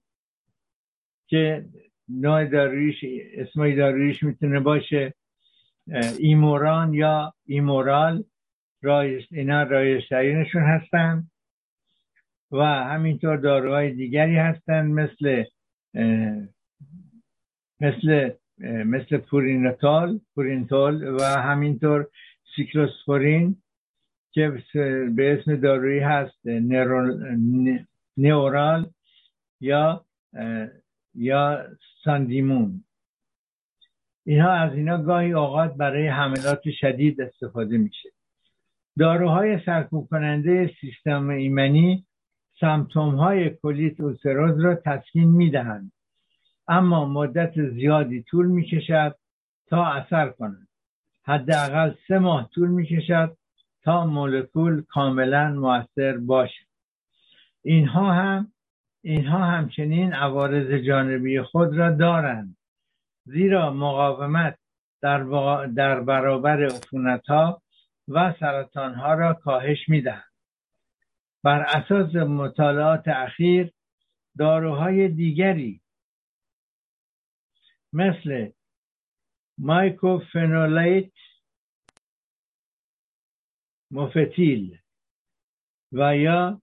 که 1.30 1.70
نوع 2.10 2.46
دارویش 2.46 2.96
اسمای 3.34 3.76
دارویش 3.76 4.24
می‌تونه 4.24 4.60
باشه. 4.60 5.14
ایموران 6.20 6.94
یا 6.94 7.34
ایمورال 7.46 8.24
رایش 8.82 9.28
اینا 9.32 9.64
رایشترینشون 9.64 10.64
هستن 10.64 11.28
و 12.52 12.64
همینطور 12.64 13.38
داروهای 13.38 13.92
دیگری 13.94 14.36
هستن 14.36 14.86
مثل 14.88 15.44
مثل 17.82 18.30
مثل 18.86 19.18
پورینتال 19.18 20.20
پورینتول 20.36 21.08
و 21.08 21.24
همینطور 21.24 22.08
سیکلوسفورین 22.56 23.56
که 24.32 24.64
به 25.16 25.40
اسم 25.40 25.56
دارویی 25.56 26.00
هست 26.00 26.48
نورال 28.18 28.90
یا 29.62 30.06
یا 31.16 31.66
ساندیمون. 32.04 32.84
اینها 34.28 34.52
از 34.52 34.74
اینا 34.74 34.98
گاهی 34.98 35.32
اوقات 35.32 35.74
برای 35.74 36.08
حملات 36.08 36.70
شدید 36.70 37.22
استفاده 37.22 37.78
میشه. 37.78 38.10
داروهای 39.00 39.60
سرکوب 39.66 40.08
کننده 40.10 40.72
سیستم 40.82 41.30
ایمنی 41.30 42.06
سمتوم 42.60 43.16
های 43.16 43.50
کلیت 43.50 44.00
اوسروز 44.00 44.60
را 44.60 44.76
تسکین 44.76 45.30
می‌دهند. 45.30 45.92
اما 46.68 47.06
مدت 47.06 47.70
زیادی 47.70 48.24
طول 48.24 48.48
می‌کشد 48.48 49.16
تا 49.68 49.86
اثر 49.86 50.30
کنند. 50.30 50.68
حداقل 51.24 51.94
سه 52.08 52.20
ماه 52.20 52.50
طول 52.54 52.70
می‌کشد 52.70 53.38
تا 53.84 54.06
مولکول 54.06 54.82
کاملا 54.82 55.50
موثر 55.50 56.18
باشد 56.18 56.68
اینها 57.64 58.14
هم 58.14 58.52
اینها 59.02 59.46
همچنین 59.46 60.14
عوارض 60.14 60.72
جانبی 60.72 61.42
خود 61.42 61.78
را 61.78 61.92
دارند. 61.92 62.57
زیرا 63.28 63.72
مقاومت 63.72 64.60
در, 65.02 65.24
در 65.76 66.00
برابر 66.02 66.66
عفونت 66.66 67.26
ها 67.28 67.62
و 68.08 68.34
سرطان 68.40 68.96
ها 68.96 69.14
را 69.14 69.34
کاهش 69.34 69.90
می‌دهند 69.90 70.32
بر 71.44 71.62
اساس 71.62 72.16
مطالعات 72.16 73.08
اخیر 73.08 73.74
داروهای 74.38 75.08
دیگری 75.08 75.82
مثل 77.94 78.52
مایکوفنولیت 79.58 81.12
مفتیل 83.92 84.78
و 85.92 86.18
یا 86.18 86.62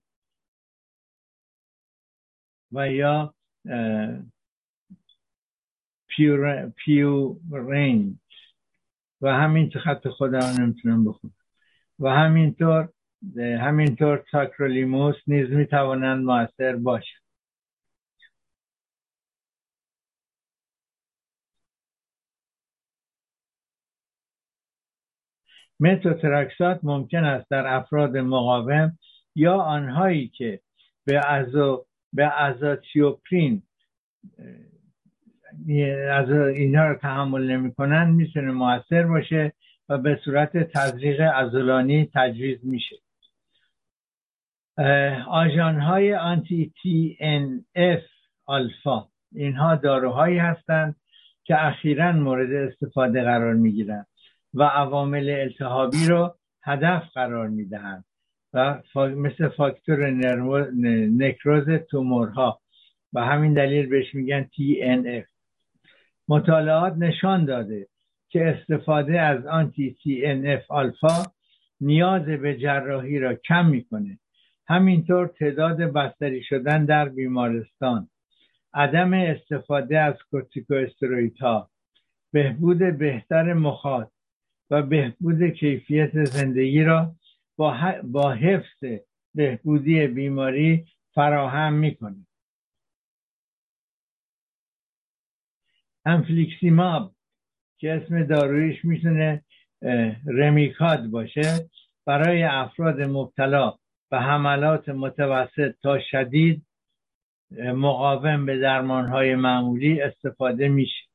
و 2.71 2.91
یا 2.91 3.33
پیورنج 6.75 8.15
و 9.21 9.33
همین 9.33 9.69
خط 9.69 10.07
خودم 10.07 10.55
نمی‌تونم 10.59 11.05
بخونم. 11.05 11.33
و 11.99 12.09
همینطور 12.09 12.89
همینطور 13.37 14.23
تاکرولیموس 14.31 15.15
نیز 15.27 15.49
می‌توانند 15.49 16.25
موثر 16.25 16.75
باشند. 16.75 17.21
متوترکسات 25.79 26.79
ممکن 26.83 27.23
است 27.23 27.49
در 27.49 27.67
افراد 27.67 28.17
مقاوم 28.17 28.97
یا 29.35 29.55
آنهایی 29.55 30.27
که 30.27 30.61
به 31.05 31.27
ازو 31.27 31.85
به 32.13 32.41
ازاتیوپرین 32.41 33.63
از 36.11 36.31
اینها 36.31 36.87
رو 36.87 36.95
تحمل 36.95 37.51
نمی‌کنن 37.51 38.09
می‌تونه 38.11 38.51
موثر 38.51 39.03
باشه 39.03 39.53
و 39.89 39.97
به 39.97 40.19
صورت 40.25 40.57
تزریق 40.57 41.21
ازولانی 41.35 42.09
تجویز 42.13 42.59
میشه. 42.63 42.95
آژان 45.27 45.79
های 45.79 46.15
آنتی 46.15 46.73
اف 47.75 48.03
آلفا 48.45 49.07
اینها 49.35 49.75
داروهایی 49.75 50.37
هستند 50.37 50.95
که 51.43 51.65
اخیرا 51.65 52.11
مورد 52.11 52.53
استفاده 52.53 53.23
قرار 53.23 53.53
می‌گیرند 53.53 54.07
و 54.53 54.63
عوامل 54.63 55.29
التهابی 55.29 56.05
رو 56.07 56.35
هدف 56.63 57.03
قرار 57.13 57.47
می‌دهند 57.47 58.05
و 58.53 58.81
مثل 58.95 59.49
فاکتور 59.49 60.09
نکروز 61.17 61.69
تومورها. 61.69 62.59
و 63.13 63.25
همین 63.25 63.53
دلیل 63.53 63.89
بهش 63.89 64.15
میگن 64.15 64.43
TNF 64.43 65.34
مطالعات 66.27 66.93
نشان 66.97 67.45
داده 67.45 67.87
که 68.29 68.45
استفاده 68.45 69.21
از 69.21 69.45
آنتی 69.45 69.95
TNF 70.01 70.65
آلفا 70.69 71.23
نیاز 71.81 72.25
به 72.25 72.57
جراحی 72.57 73.19
را 73.19 73.33
کم 73.33 73.65
می‌کنه. 73.65 74.19
همینطور 74.67 75.27
تعداد 75.27 75.77
بستری 75.77 76.43
شدن 76.43 76.85
در 76.85 77.09
بیمارستان 77.09 78.09
عدم 78.73 79.13
استفاده 79.13 79.99
از 79.99 80.15
کورتیکوستروئیدها 80.31 81.53
ها 81.53 81.69
بهبود 82.33 82.97
بهتر 82.97 83.53
مخاط 83.53 84.07
و 84.69 84.81
بهبود 84.81 85.43
کیفیت 85.43 86.23
زندگی 86.23 86.83
را 86.83 87.15
با, 87.57 87.77
با 88.03 88.31
حفظ 88.31 88.83
بهبودی 89.35 90.07
بیماری 90.07 90.85
فراهم 91.13 91.73
می‌کنه. 91.73 92.27
انفلیکسیماب 96.05 97.15
که 97.77 97.93
اسم 97.93 98.23
دارویش 98.23 98.85
می‌تونه 98.85 99.43
رمیکاد 100.25 101.05
باشه 101.07 101.69
برای 102.05 102.43
افراد 102.43 103.01
مبتلا 103.01 103.73
به 104.09 104.19
حملات 104.19 104.89
متوسط 104.89 105.75
تا 105.83 105.99
شدید 106.11 106.65
مقاوم 107.59 108.45
به 108.45 108.59
درمانهای 108.59 109.35
معمولی 109.35 110.01
استفاده 110.01 110.67
میشه. 110.67 111.05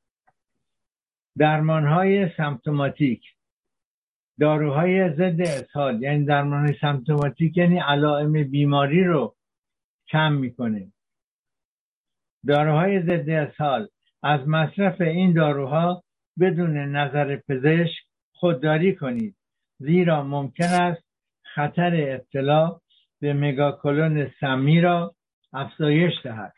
درمانهای 1.39 2.29
سمتوماتیک. 2.37 3.23
داروهای 4.41 5.11
ضد 5.11 5.41
اسهال 5.41 6.03
یعنی 6.03 6.25
درمان 6.25 6.77
سمتوماتیک 6.81 7.57
یعنی 7.57 7.79
علائم 7.79 8.33
بیماری 8.33 9.05
رو 9.05 9.37
کم 10.09 10.33
می‌کنه. 10.33 10.93
داروهای 12.47 13.03
ضد 13.03 13.29
اسهال 13.31 13.89
از 14.23 14.49
مصرف 14.49 15.01
این 15.01 15.33
داروها 15.33 16.03
بدون 16.41 16.77
نظر 16.77 17.37
پزشک 17.37 18.05
خودداری 18.35 18.97
کنید. 18.97 19.37
زیرا 19.79 20.23
ممکن 20.23 20.65
است 20.65 21.03
خطر 21.43 22.15
ابتلا 22.15 22.81
به 23.21 23.35
مگاکولون 23.35 24.31
سمی 24.41 24.81
را 24.81 25.15
افزایش 25.53 26.13
دهد 26.25 26.55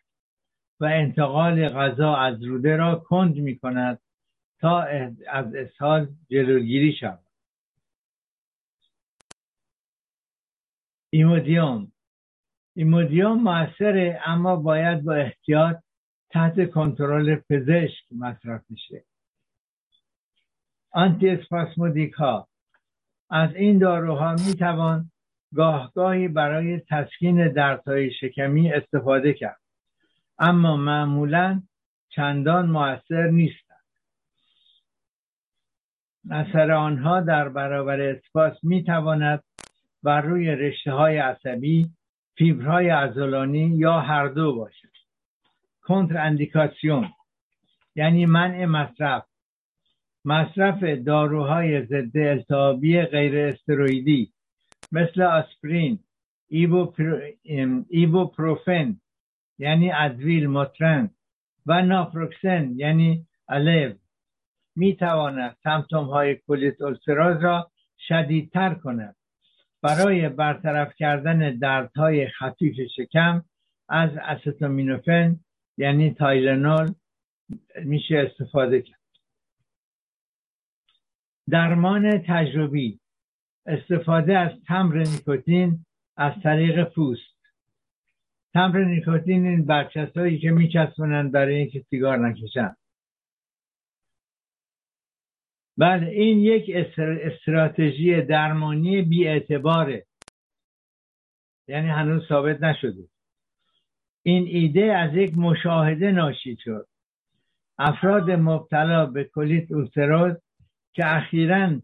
و 0.81 0.85
انتقال 0.85 1.69
غذا 1.69 2.15
از 2.17 2.45
روده 2.45 2.77
را 2.77 2.95
کند 2.95 3.37
می 3.37 3.59
کند 3.59 3.99
تا 4.61 4.83
از 5.29 5.55
اسهال 5.55 6.09
جلوگیری 6.31 6.93
شود. 6.93 7.25
ایمودیوم. 11.11 11.93
ایمودیوم 12.77 13.43
موثره 13.43 14.21
اما 14.25 14.57
باید 14.57 15.05
با 15.05 15.15
احتیاط 15.15 15.82
تحت 16.33 16.71
کنترل 16.71 17.37
پزشک 17.37 18.05
مصرف 18.19 18.63
میشه. 18.69 19.05
آنتی 20.91 21.29
اسپاسمودیک 21.29 22.13
ها 22.13 22.49
از 23.31 23.55
این 23.55 23.79
داروها 23.79 24.33
می 24.33 24.55
توان 24.55 25.11
گاهگاهی 25.55 26.29
برای 26.29 26.81
تسکین 26.91 27.49
دردهای 27.49 28.11
شکمی 28.13 28.73
استفاده 28.73 29.33
کرد. 29.33 29.61
اما 30.39 30.77
معمولا 30.77 31.63
چندان 32.09 32.71
موثر 32.71 33.27
نیستند. 33.27 33.73
اثر 36.31 36.73
آنها 36.73 37.21
در 37.21 37.49
برابر 37.49 38.01
اسپاس 38.01 38.53
می 38.63 38.85
تواند 38.85 39.45
بر 40.03 40.21
روی 40.21 40.51
رشته 40.51 40.93
های 40.93 41.19
عصبی 41.19 41.91
فیبرهای 42.39 42.89
عضلانی 42.89 43.77
یا 43.77 44.01
هر 44.01 44.29
دو 44.29 44.55
باشد. 44.55 44.92
کنتر 45.83 46.19
اندیکاسیون 46.19 47.09
یعنی 47.95 48.27
منع 48.27 48.65
مصرف. 48.65 49.23
مصرف 50.25 50.83
داروهای 50.83 51.87
ضد 51.87 52.17
التهابی 52.17 53.03
غیر 53.03 53.39
استروئیدی 53.39 54.33
مثل 54.93 55.23
آسپرین 55.23 55.99
ایبوپروفن 57.89 59.01
یعنی 59.59 59.93
ادویل 59.93 60.47
مترن 60.47 61.11
و 61.67 61.83
ناپروکسن 61.83 62.73
یعنی 62.77 63.27
الو 63.49 63.93
می 64.77 64.97
تواند 64.97 65.57
سمتوم 65.65 66.05
های 66.05 66.35
کولیت 66.35 66.83
اولسراز 66.83 67.43
را 67.45 67.71
شدیدتر 68.09 68.75
کند. 68.75 69.17
برای 69.83 70.29
برطرف 70.29 70.95
کردن 70.97 71.59
دردهای 71.59 72.29
خفیف 72.29 72.77
شکم 72.97 73.45
از 73.89 74.11
استامینوفن 74.17 75.41
یعنی 75.79 76.15
تایلنول 76.15 76.95
میشه 77.85 78.31
استفاده 78.31 78.83
کرد. 78.83 79.01
درمان 81.51 82.25
تجربی 82.27 83.01
استفاده 83.67 84.39
از 84.39 84.51
تمر 84.67 84.99
نیکوتین 84.99 85.87
از 86.17 86.33
طریق 86.43 86.85
پوست. 86.85 87.33
تمر 88.55 88.85
نیکوتین 88.85 89.47
این 89.47 89.67
برچست 89.67 90.15
که 90.41 90.51
میچسبونن 90.51 91.31
برای 91.31 91.55
اینکه 91.55 91.81
سیگار 91.91 92.19
نکشن. 92.19 92.77
بله 95.77 96.07
این 96.07 96.39
یک 96.39 96.71
استراتژی 96.97 98.23
درمانی 98.23 99.03
بیاعتباره. 99.03 100.07
یعنی 101.69 101.89
هنوز 101.89 102.29
ثابت 102.29 102.63
نشده. 102.63 103.09
این 104.23 104.47
ایده 104.47 104.97
از 104.97 105.15
یک 105.15 105.39
مشاهده 105.39 106.13
ناشی 106.13 106.57
شد. 106.65 106.87
افراد 107.79 108.31
مبتلا 108.31 109.07
به 109.07 109.25
کلیت 109.25 109.73
اوستروز 109.73 110.37
که 110.93 111.17
اخیرا 111.17 111.81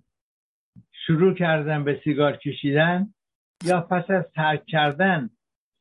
شروع 0.93 1.34
کردن 1.34 1.84
به 1.84 2.01
سیگار 2.05 2.36
کشیدن 2.36 3.14
یا 3.64 3.80
پس 3.80 4.11
از 4.11 4.24
ترک 4.34 4.66
کردن 4.66 5.30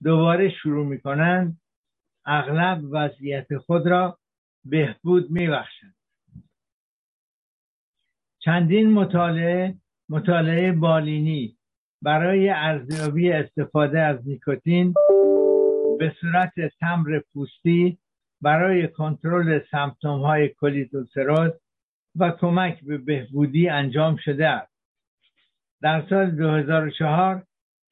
دوباره 0.03 0.49
شروع 0.49 0.86
می‌کنن 0.86 1.58
اغلب 2.26 2.82
وضعیت 2.91 3.58
خود 3.58 3.88
را 3.88 4.20
بهبود 4.66 5.32
میبخشند. 5.32 5.95
چندین 8.39 8.91
مطالعه 8.91 9.76
مطالعه 10.10 10.72
بالینی 10.72 11.58
برای 12.01 12.49
ارزیابی 12.49 13.32
استفاده 13.32 13.99
از 13.99 14.28
نیکوتین 14.28 14.93
به 15.99 16.15
صورت 16.21 16.53
تمر 16.79 17.19
پوستی 17.33 17.97
برای 18.41 18.87
کنترل 18.87 19.59
سمپتوم 19.71 20.21
های 20.21 20.49
کولیتوسروز 20.49 21.51
و 22.15 22.31
کمک 22.31 22.83
به 22.83 22.97
بهبودی 22.97 23.69
انجام 23.69 24.15
شده 24.15 24.47
است. 24.47 24.73
در 25.81 26.03
سال 26.09 26.31
2004 26.31 27.43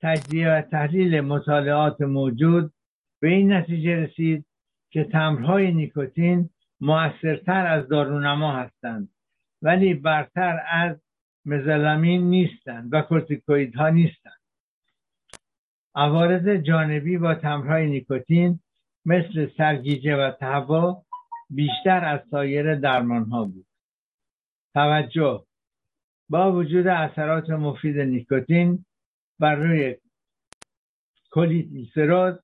تجزیه 0.01 0.49
و 0.49 0.61
تحلیل 0.61 1.21
مطالعات 1.21 2.01
موجود 2.01 2.73
به 3.21 3.27
این 3.27 3.53
نتیجه 3.53 3.95
رسید 3.95 4.45
که 4.89 5.03
تمرهای 5.03 5.71
نیکوتین 5.71 6.49
موثرتر 6.81 7.65
از 7.65 7.87
دارونما 7.87 8.55
هستند 8.55 9.09
ولی 9.61 9.93
برتر 9.93 10.63
از 10.69 10.97
مزلامین 11.45 12.29
نیستند 12.29 12.93
و 12.93 13.01
کورتیکویدها 13.01 13.89
نیستند. 13.89 14.34
عوارض 15.95 16.47
جانبی 16.47 17.17
با 17.17 17.35
تمرهای 17.35 17.87
نیکوتین 17.87 18.59
مثل 19.05 19.49
سرگیجه 19.57 20.15
و 20.15 20.31
تهوع 20.31 21.05
بیشتر 21.49 22.05
از 22.05 22.19
سایر 22.31 22.75
درمانها 22.75 23.45
بود. 23.45 23.65
توجه 24.73 25.43
با 26.29 26.51
وجود 26.51 26.87
اثرات 26.87 27.49
مفید 27.49 27.99
نیکوتین 27.99 28.85
بر 29.39 29.55
روی 29.55 29.95
کولیتیسروز 31.31 32.35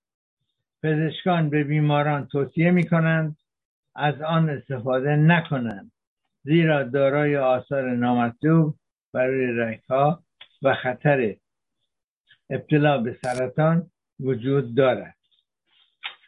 پزشکان 0.84 1.50
به 1.50 1.64
بیماران 1.64 2.28
توصیه 2.28 2.72
می 2.72 2.84
کنند 2.84 3.38
از 3.96 4.22
آن 4.22 4.50
استفاده 4.50 5.16
نکنند 5.16 5.92
زیرا 6.44 6.84
دارای 6.84 7.38
آثار 7.38 7.96
نامطلوب 7.96 8.76
برای 9.14 9.48
رگها 9.52 10.24
و 10.62 10.76
خطر 10.76 11.36
ابتلا 12.52 12.98
به 12.98 13.18
سرطان 13.24 13.92
وجود 14.20 14.76
دارد. 14.76 15.18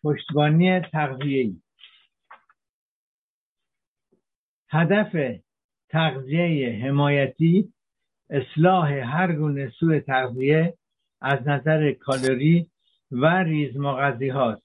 پشتبانی 0.04 0.80
تغذیه‌ای. 0.80 1.62
هدف 4.70 5.40
تغذیه 5.90 6.86
حمایتی 6.86 7.74
اصلاح 8.30 8.92
هر 8.92 9.36
گونه 9.36 9.70
سوء 9.70 10.00
تغذیه 10.00 10.74
از 11.22 11.48
نظر 11.48 11.92
کالری 11.92 12.68
و 13.12 13.26
ریز 13.26 13.78
مغذی 13.78 14.30
هاست 14.30 14.64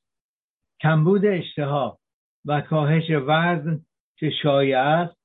کمبود 0.81 1.27
اشتها 1.27 1.99
و 2.45 2.61
کاهش 2.61 3.11
وزن 3.11 3.81
که 4.17 4.31
شایع 4.43 4.79
است 4.79 5.19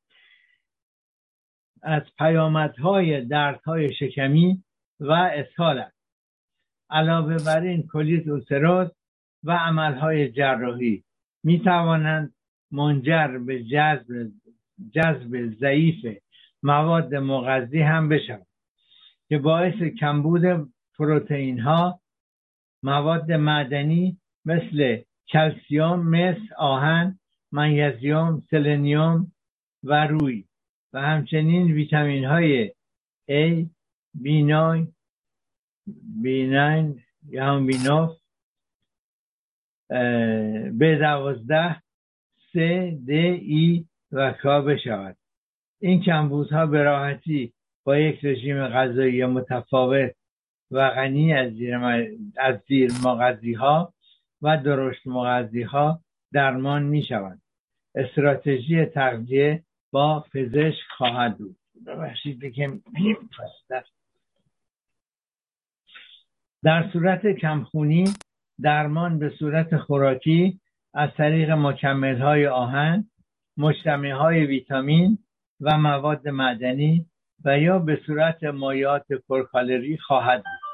از 1.82 2.02
پیامدهای 2.18 3.26
دردهای 3.26 3.94
شکمی 3.94 4.64
و 5.00 5.12
اسهال 5.12 5.86
علاوه 6.94 7.38
بر 7.46 7.62
این 7.62 7.88
کلیت 7.88 8.28
اوسروز 8.28 8.88
و 9.44 9.52
عملهای 9.52 10.32
جراحی 10.32 11.04
می 11.44 11.60
توانند 11.60 12.34
منجر 12.72 13.28
به 13.38 13.64
جذب 13.64 14.32
جذب 14.92 15.50
ضعیف 15.60 16.18
مواد 16.64 17.16
مغذی 17.16 17.82
هم 17.82 18.10
بشود 18.10 18.48
که 19.30 19.38
باعث 19.38 19.82
کمبود 20.00 20.74
پروتئین 20.98 21.60
ها 21.60 22.00
مواد 22.84 23.32
معدنی 23.32 24.18
مثل 24.46 25.02
کلسیوم 25.28 26.10
مثل 26.10 26.54
آهن 26.58 27.20
منیزیوم 27.52 28.44
سلنیوم 28.52 29.32
و 29.84 30.08
روی 30.08 30.46
و 30.94 31.02
همچنین 31.02 31.72
ویتامین 31.72 32.26
های 32.26 32.72
A, 33.30 33.66
B9, 34.24 34.88
B9 36.24 36.86
یا 37.30 37.46
هم 37.46 37.72
B9 37.72 38.12
به 40.80 40.98
دوازده 41.00 41.84
C, 42.52 42.56
D, 43.08 43.12
E 43.40 43.86
و 44.12 44.34
K 44.34 44.46
بشود. 44.46 45.18
این 45.80 46.02
کمبودها 46.02 46.66
به 46.66 46.84
راحتی 46.84 47.54
با 47.84 47.98
یک 47.98 48.26
رژیم 48.26 48.68
غذایی 48.68 49.26
متفاوت 49.26 50.16
و 50.72 50.90
غنی 50.90 51.34
از 51.34 51.54
زیر, 51.54 51.76
از 52.38 52.60
زیر 52.68 52.92
مغذی 53.04 53.54
ها 53.54 53.94
و 54.42 54.58
درشت 54.58 55.08
مغذی 55.08 55.62
ها 55.62 56.00
درمان 56.34 56.84
می 56.84 57.04
شوند 57.04 57.42
استراتژی 57.96 58.86
تغذیه 58.86 59.64
با 59.92 60.26
پزشک 60.34 60.84
خواهد 60.98 61.38
بود. 61.38 61.56
ببخشید 61.88 62.40
بگم. 62.40 62.80
در 66.64 66.90
صورت 66.94 67.28
کمخونی 67.28 68.14
درمان 68.62 69.20
به 69.20 69.30
صورت 69.40 69.78
خوراکی 69.78 70.60
از 70.94 71.10
طریق 71.18 71.52
مکمل 71.52 72.22
های 72.22 72.48
آهن 72.48 73.10
مجتمع 73.58 74.12
های 74.12 74.46
ویتامین 74.46 75.18
و 75.62 75.78
مواد 75.78 76.28
معدنی 76.28 77.06
و 77.46 77.60
یا 77.60 77.80
به 77.80 78.00
صورت 78.06 78.44
مایات 78.44 79.06
پرکالری 79.28 79.98
خواهد 79.98 80.44
بود. 80.44 80.74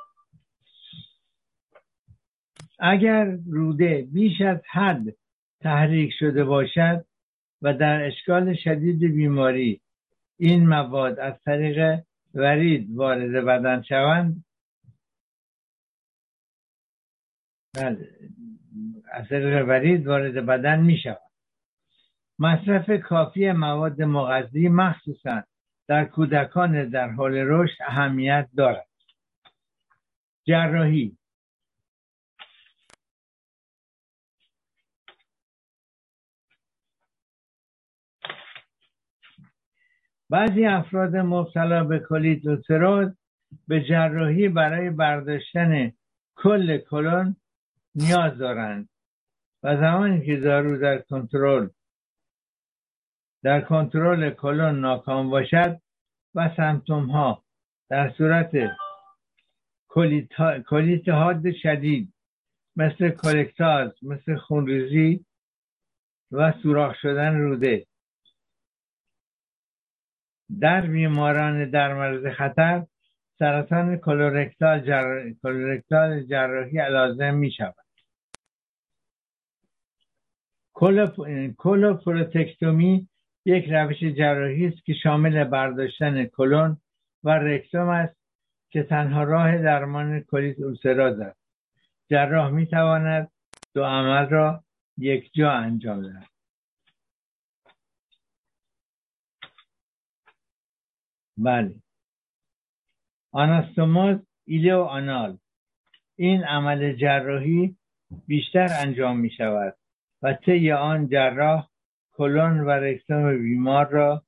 اگر 2.80 3.38
روده 3.48 4.08
بیش 4.14 4.42
از 4.42 4.58
حد 4.72 5.04
تحریک 5.62 6.14
شده 6.20 6.44
باشد 6.44 7.06
و 7.62 7.74
در 7.74 8.06
اشکال 8.06 8.56
شدید 8.56 9.00
بیماری 9.00 9.82
این 10.38 10.68
مواد 10.68 11.20
از 11.20 11.34
طریق 11.46 12.00
ورید 12.34 12.96
وارد 12.96 13.46
بدن 13.46 13.82
شوند 13.82 14.44
بله. 17.74 18.10
از 19.12 19.28
طریق 19.28 19.68
ورید 19.68 20.08
وارد 20.08 20.46
بدن 20.46 20.80
می 20.80 20.98
شوند 20.98 21.18
مصرف 22.40 22.90
کافی 22.90 23.52
مواد 23.52 24.02
مغذی 24.02 24.68
مخصوصا 24.68 25.44
در 25.88 26.06
کودکان 26.06 26.90
در 26.90 27.10
حال 27.10 27.34
رشد 27.36 27.78
اهمیت 27.88 28.50
دارد. 28.58 28.88
جراحی. 30.48 31.18
بعضی 40.30 40.66
افراد 40.66 41.16
مبتلا 41.16 41.84
به 41.84 42.00
کولیتوسروز 42.00 43.10
به 43.68 43.84
جراحی 43.84 44.50
برای 44.50 44.90
برداشتن 44.90 45.92
کل 46.36 46.78
کلون 46.78 47.36
نیاز 48.00 48.38
دارند 48.38 48.90
و 49.64 49.76
زمانی 49.78 50.26
که 50.26 50.36
دارو 50.36 50.78
در 50.78 50.98
کنترل 50.98 51.70
در 53.44 53.62
کنترل 53.62 54.30
کلون 54.30 54.80
ناکام 54.80 55.30
باشد 55.30 55.82
و 56.36 56.50
سمتوم 56.58 57.06
ها 57.06 57.44
در 57.90 58.14
صورت 58.18 58.52
کلیت 60.70 61.10
حاد 61.10 61.52
شدید 61.52 62.14
مثل 62.76 63.10
کلکتاز 63.10 64.04
مثل 64.04 64.36
خونریزی 64.36 65.26
و 66.32 66.54
سوراخ 66.64 66.96
شدن 67.02 67.36
روده. 67.36 67.86
در 70.60 70.82
بیماران 70.82 71.70
در 71.70 71.94
مورد 71.94 72.34
خطر 72.34 72.86
سرطان 73.40 73.98
کلورکتال, 73.98 74.80
جر... 74.80 75.32
کلورکتال 75.44 76.24
جراحی 76.24 76.90
لازم 76.90 77.34
می 77.34 77.52
شود 77.52 77.89
coloproctectomie 81.58 83.08
یک 83.46 83.66
روش 83.70 84.04
جراحی 84.04 84.68
است 84.68 84.86
که 84.86 84.94
شامل 84.94 85.44
برداشتن 85.44 86.26
کلون 86.26 86.78
و 87.24 87.30
رکتوم 87.30 87.90
است 87.90 88.18
که 88.70 88.84
تنها 88.84 89.24
راه 89.24 89.58
درمان 89.58 90.20
colite 90.20 90.60
ulcéreuse 90.60 91.20
است. 91.20 91.40
جراح 92.10 92.50
می 92.50 92.66
تواند 92.66 93.32
دو 93.74 93.84
عمل 93.84 94.30
را 94.30 94.64
یک 94.98 95.32
جا 95.34 95.52
انجام 95.52 96.02
دهد. 96.02 96.30
بله. 101.38 101.76
آناستوموز 103.32 104.18
ایلو 104.46 104.84
آنال. 104.84 105.38
این 106.16 106.44
عمل 106.44 106.96
جراحی 106.96 107.76
بیشتر 108.28 108.68
انجام 108.82 109.20
می 109.20 109.30
شود 109.30 109.79
و 110.22 110.34
طی 110.34 110.72
آن 110.72 111.08
جراح 111.08 111.68
کلون 112.12 112.60
و 112.60 112.70
رکتوم 112.70 113.38
بیمار 113.38 113.90
را 113.90 114.24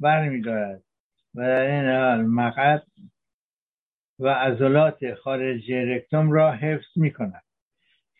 برمیدارد 0.00 0.82
و 1.34 1.42
در 1.42 1.60
این 1.60 1.84
حال 1.84 2.22
مقد 2.26 2.82
و 4.18 4.28
عضلات 4.28 5.14
خارج 5.14 5.72
رکتوم 5.72 6.32
را 6.32 6.52
حفظ 6.52 6.86
می 6.96 7.12
کند 7.12 7.42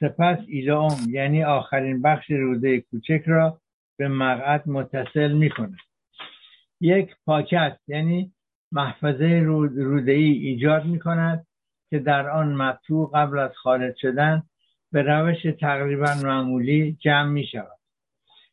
سپس 0.01 0.39
ایلوم 0.49 0.97
یعنی 1.09 1.45
آخرین 1.45 2.03
بخش 2.03 2.31
روده 2.31 2.81
کوچک 2.81 3.23
را 3.27 3.61
به 3.97 4.09
مقعد 4.09 4.69
متصل 4.69 5.33
می 5.33 5.51
کند 5.51 5.77
یک 6.81 7.17
پاکت 7.27 7.79
یعنی 7.87 8.33
محفظه 8.73 9.41
روده 9.45 10.13
ای 10.13 10.33
ایجاد 10.33 10.85
می 10.85 10.99
کند 10.99 11.47
که 11.91 11.99
در 11.99 12.31
آن 12.31 12.55
مطوع 12.55 13.11
قبل 13.15 13.39
از 13.39 13.51
خارج 13.57 13.97
شدن 13.97 14.43
به 14.95 15.03
روش 15.03 15.43
تقریبا 15.61 16.15
معمولی 16.23 16.97
جمع 17.01 17.29
می 17.29 17.47
شود. 17.47 17.79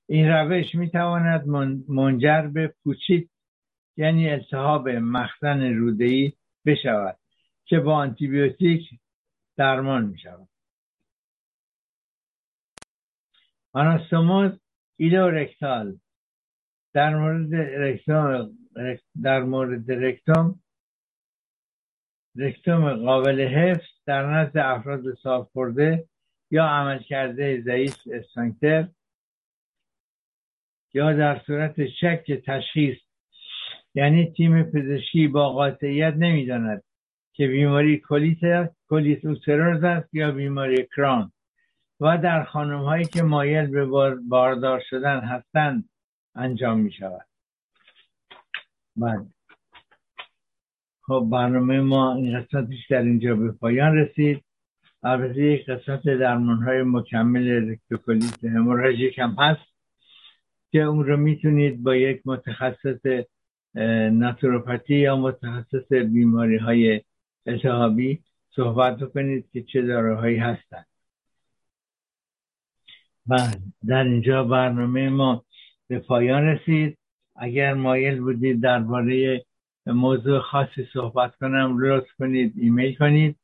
این 0.08 0.28
روش 0.28 0.76
می 0.76 0.89
تواند 0.89 1.48
منجر 1.88 2.42
به 2.42 2.74
پوچیت 2.84 3.30
یعنی 3.98 4.30
التهاب 4.30 4.89
مخزن 4.89 5.62
روده 5.62 6.06
ای 6.06 6.34
بشود 6.66 7.18
که 7.66 7.80
با 7.80 7.96
آنتیبیوتیک 7.96 8.89
درمان 9.58 10.06
می 10.06 10.20
شود. 10.20 10.48
آناستوموز 13.74 14.52
ایلورکتال 14.98 16.00
در 16.94 17.16
مورد 17.16 17.56
رکتوم 17.56 18.58
در 19.22 19.44
مورد 19.44 19.92
رکتوم 19.92 20.60
رکتوم 22.36 22.96
قابل 22.96 23.42
حفظ 23.42 23.88
در 24.06 24.26
نزد 24.26 24.58
افراد 24.58 25.14
سالخورده 25.24 26.11
یا 26.52 26.66
عملکرد 26.66 27.62
ضعیف 27.62 27.95
اسفنکتر 28.14 28.88
یا 30.93 31.14
در 31.14 31.39
صورت 31.39 31.88
شک 31.88 32.32
تشخیص. 32.45 32.97
یعنی 33.95 34.32
تیم 34.32 34.64
پزشکی 34.64 35.28
با 35.28 35.49
قاطعیت 35.49 36.14
نمی‌داند 36.14 36.84
که 37.34 37.47
بیماری 37.47 37.97
colite 37.99 38.72
colite 38.89 39.26
ulcéreuse 39.26 39.84
است 39.84 40.14
یا 40.14 40.32
بیماری 40.32 40.88
کرون. 40.95 41.32
و 41.99 42.18
در 42.18 42.43
خانم 42.43 42.84
هایی 42.84 43.06
که 43.06 43.24
مایل 43.24 43.68
به 43.68 43.86
باردار 44.30 44.84
شدن 44.89 45.20
هستند 45.20 45.89
انجام 46.36 46.80
می 46.80 46.91
شود 46.91 47.28
بله 48.95 49.26
خب 51.02 51.28
برنامه 51.32 51.82
ما 51.82 52.16
این 52.16 52.39
قسمتش 52.39 52.88
در 52.89 53.02
اینجا 53.02 53.36
به 53.36 53.52
پایان 53.52 53.95
رسید. 53.95 54.43
البته 55.04 55.43
یک 55.43 55.70
قسمت 55.70 56.04
درمان 56.04 56.64
های 56.64 56.84
مکمل 56.84 57.72
رکتوکولیت 57.72 58.43
هموراژیک 58.43 59.20
هم 59.20 59.36
هست 59.39 59.72
که 60.72 60.82
اون 60.82 61.06
رو 61.06 61.18
می‌تونید 61.18 61.84
با 61.84 61.95
یک 61.95 62.22
متخصص 62.26 63.26
ناتوروپاتی 64.12 64.95
یا 64.95 65.16
متخصص 65.16 65.91
بیماری 65.91 66.58
های 66.58 67.02
التهابی 67.45 68.24
صحبت 68.56 69.12
کنید 69.14 69.49
که 69.54 69.64
چه 69.64 69.82
داروهایی 69.82 70.38
هستند 70.38 70.86
بله 73.26 73.52
در 73.88 74.04
اینجا 74.04 74.43
برنامه 74.43 75.10
ما 75.10 75.45
به 75.88 75.99
پایان 75.99 76.43
رسید. 76.43 76.97
اگر 77.36 77.74
مایل 77.74 78.20
بودید 78.20 78.62
درباره 78.62 79.45
موضوع 79.86 80.39
خاصی 80.39 80.88
صحبت 80.93 81.36
کنم 81.36 81.78
لطف 81.80 82.08
کنید 82.20 82.54
ایمیل 82.58 82.95
کنید. 82.95 83.36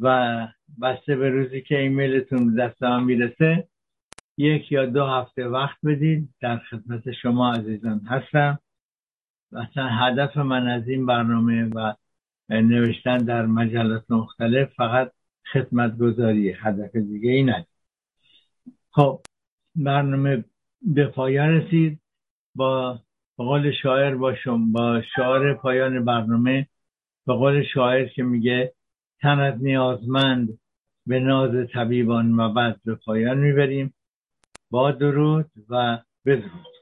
و 0.00 0.48
بسته 0.82 1.16
به 1.16 1.30
روزی 1.30 1.62
که 1.62 1.78
ایمیلتون 1.78 2.54
دست 2.54 2.82
هم 2.82 3.04
می‌رسه 3.04 3.68
یک 4.36 4.72
یا 4.72 4.86
دو 4.86 5.06
هفته 5.06 5.46
وقت 5.46 5.78
بدید 5.84 6.28
در 6.40 6.58
خدمت 6.58 7.12
شما 7.12 7.52
عزیزان 7.52 8.00
هستم. 8.06 8.58
اصلا 9.52 9.88
هدف 9.88 10.36
من 10.36 10.68
از 10.68 10.88
این 10.88 11.06
برنامه 11.06 11.64
و 11.64 11.94
نوشتن 12.48 13.18
در 13.18 13.46
مجلات 13.46 14.10
مختلف 14.10 14.74
فقط 14.74 15.12
خدمت 15.52 15.98
گذاری 15.98 16.50
هدف 16.50 16.96
دیگه 16.96 17.30
ای 17.30 17.52
خب 18.90 19.20
برنامه 19.76 20.44
به 20.82 21.06
پایان 21.06 21.48
رسید. 21.48 22.00
با 22.54 23.00
قول 23.36 23.72
شاعر 23.82 24.14
باشم 24.14 24.72
با 24.72 25.02
شعار 25.16 25.54
پایان 25.54 26.04
برنامه 26.04 26.66
به 27.26 27.32
قول 27.32 27.64
شاعر 27.74 28.08
که 28.08 28.22
میگه 28.22 28.72
تنت 29.24 29.54
نیازمند 29.60 30.58
به 31.06 31.20
ناز 31.20 31.68
طبیبان 31.74 32.40
و 32.40 32.52
بعد 32.52 32.80
به 32.84 32.94
پایان 32.94 33.38
می‌بریم. 33.38 33.94
با 34.70 34.92
درود 34.92 35.50
و 35.68 35.98
بدرود. 36.26 36.73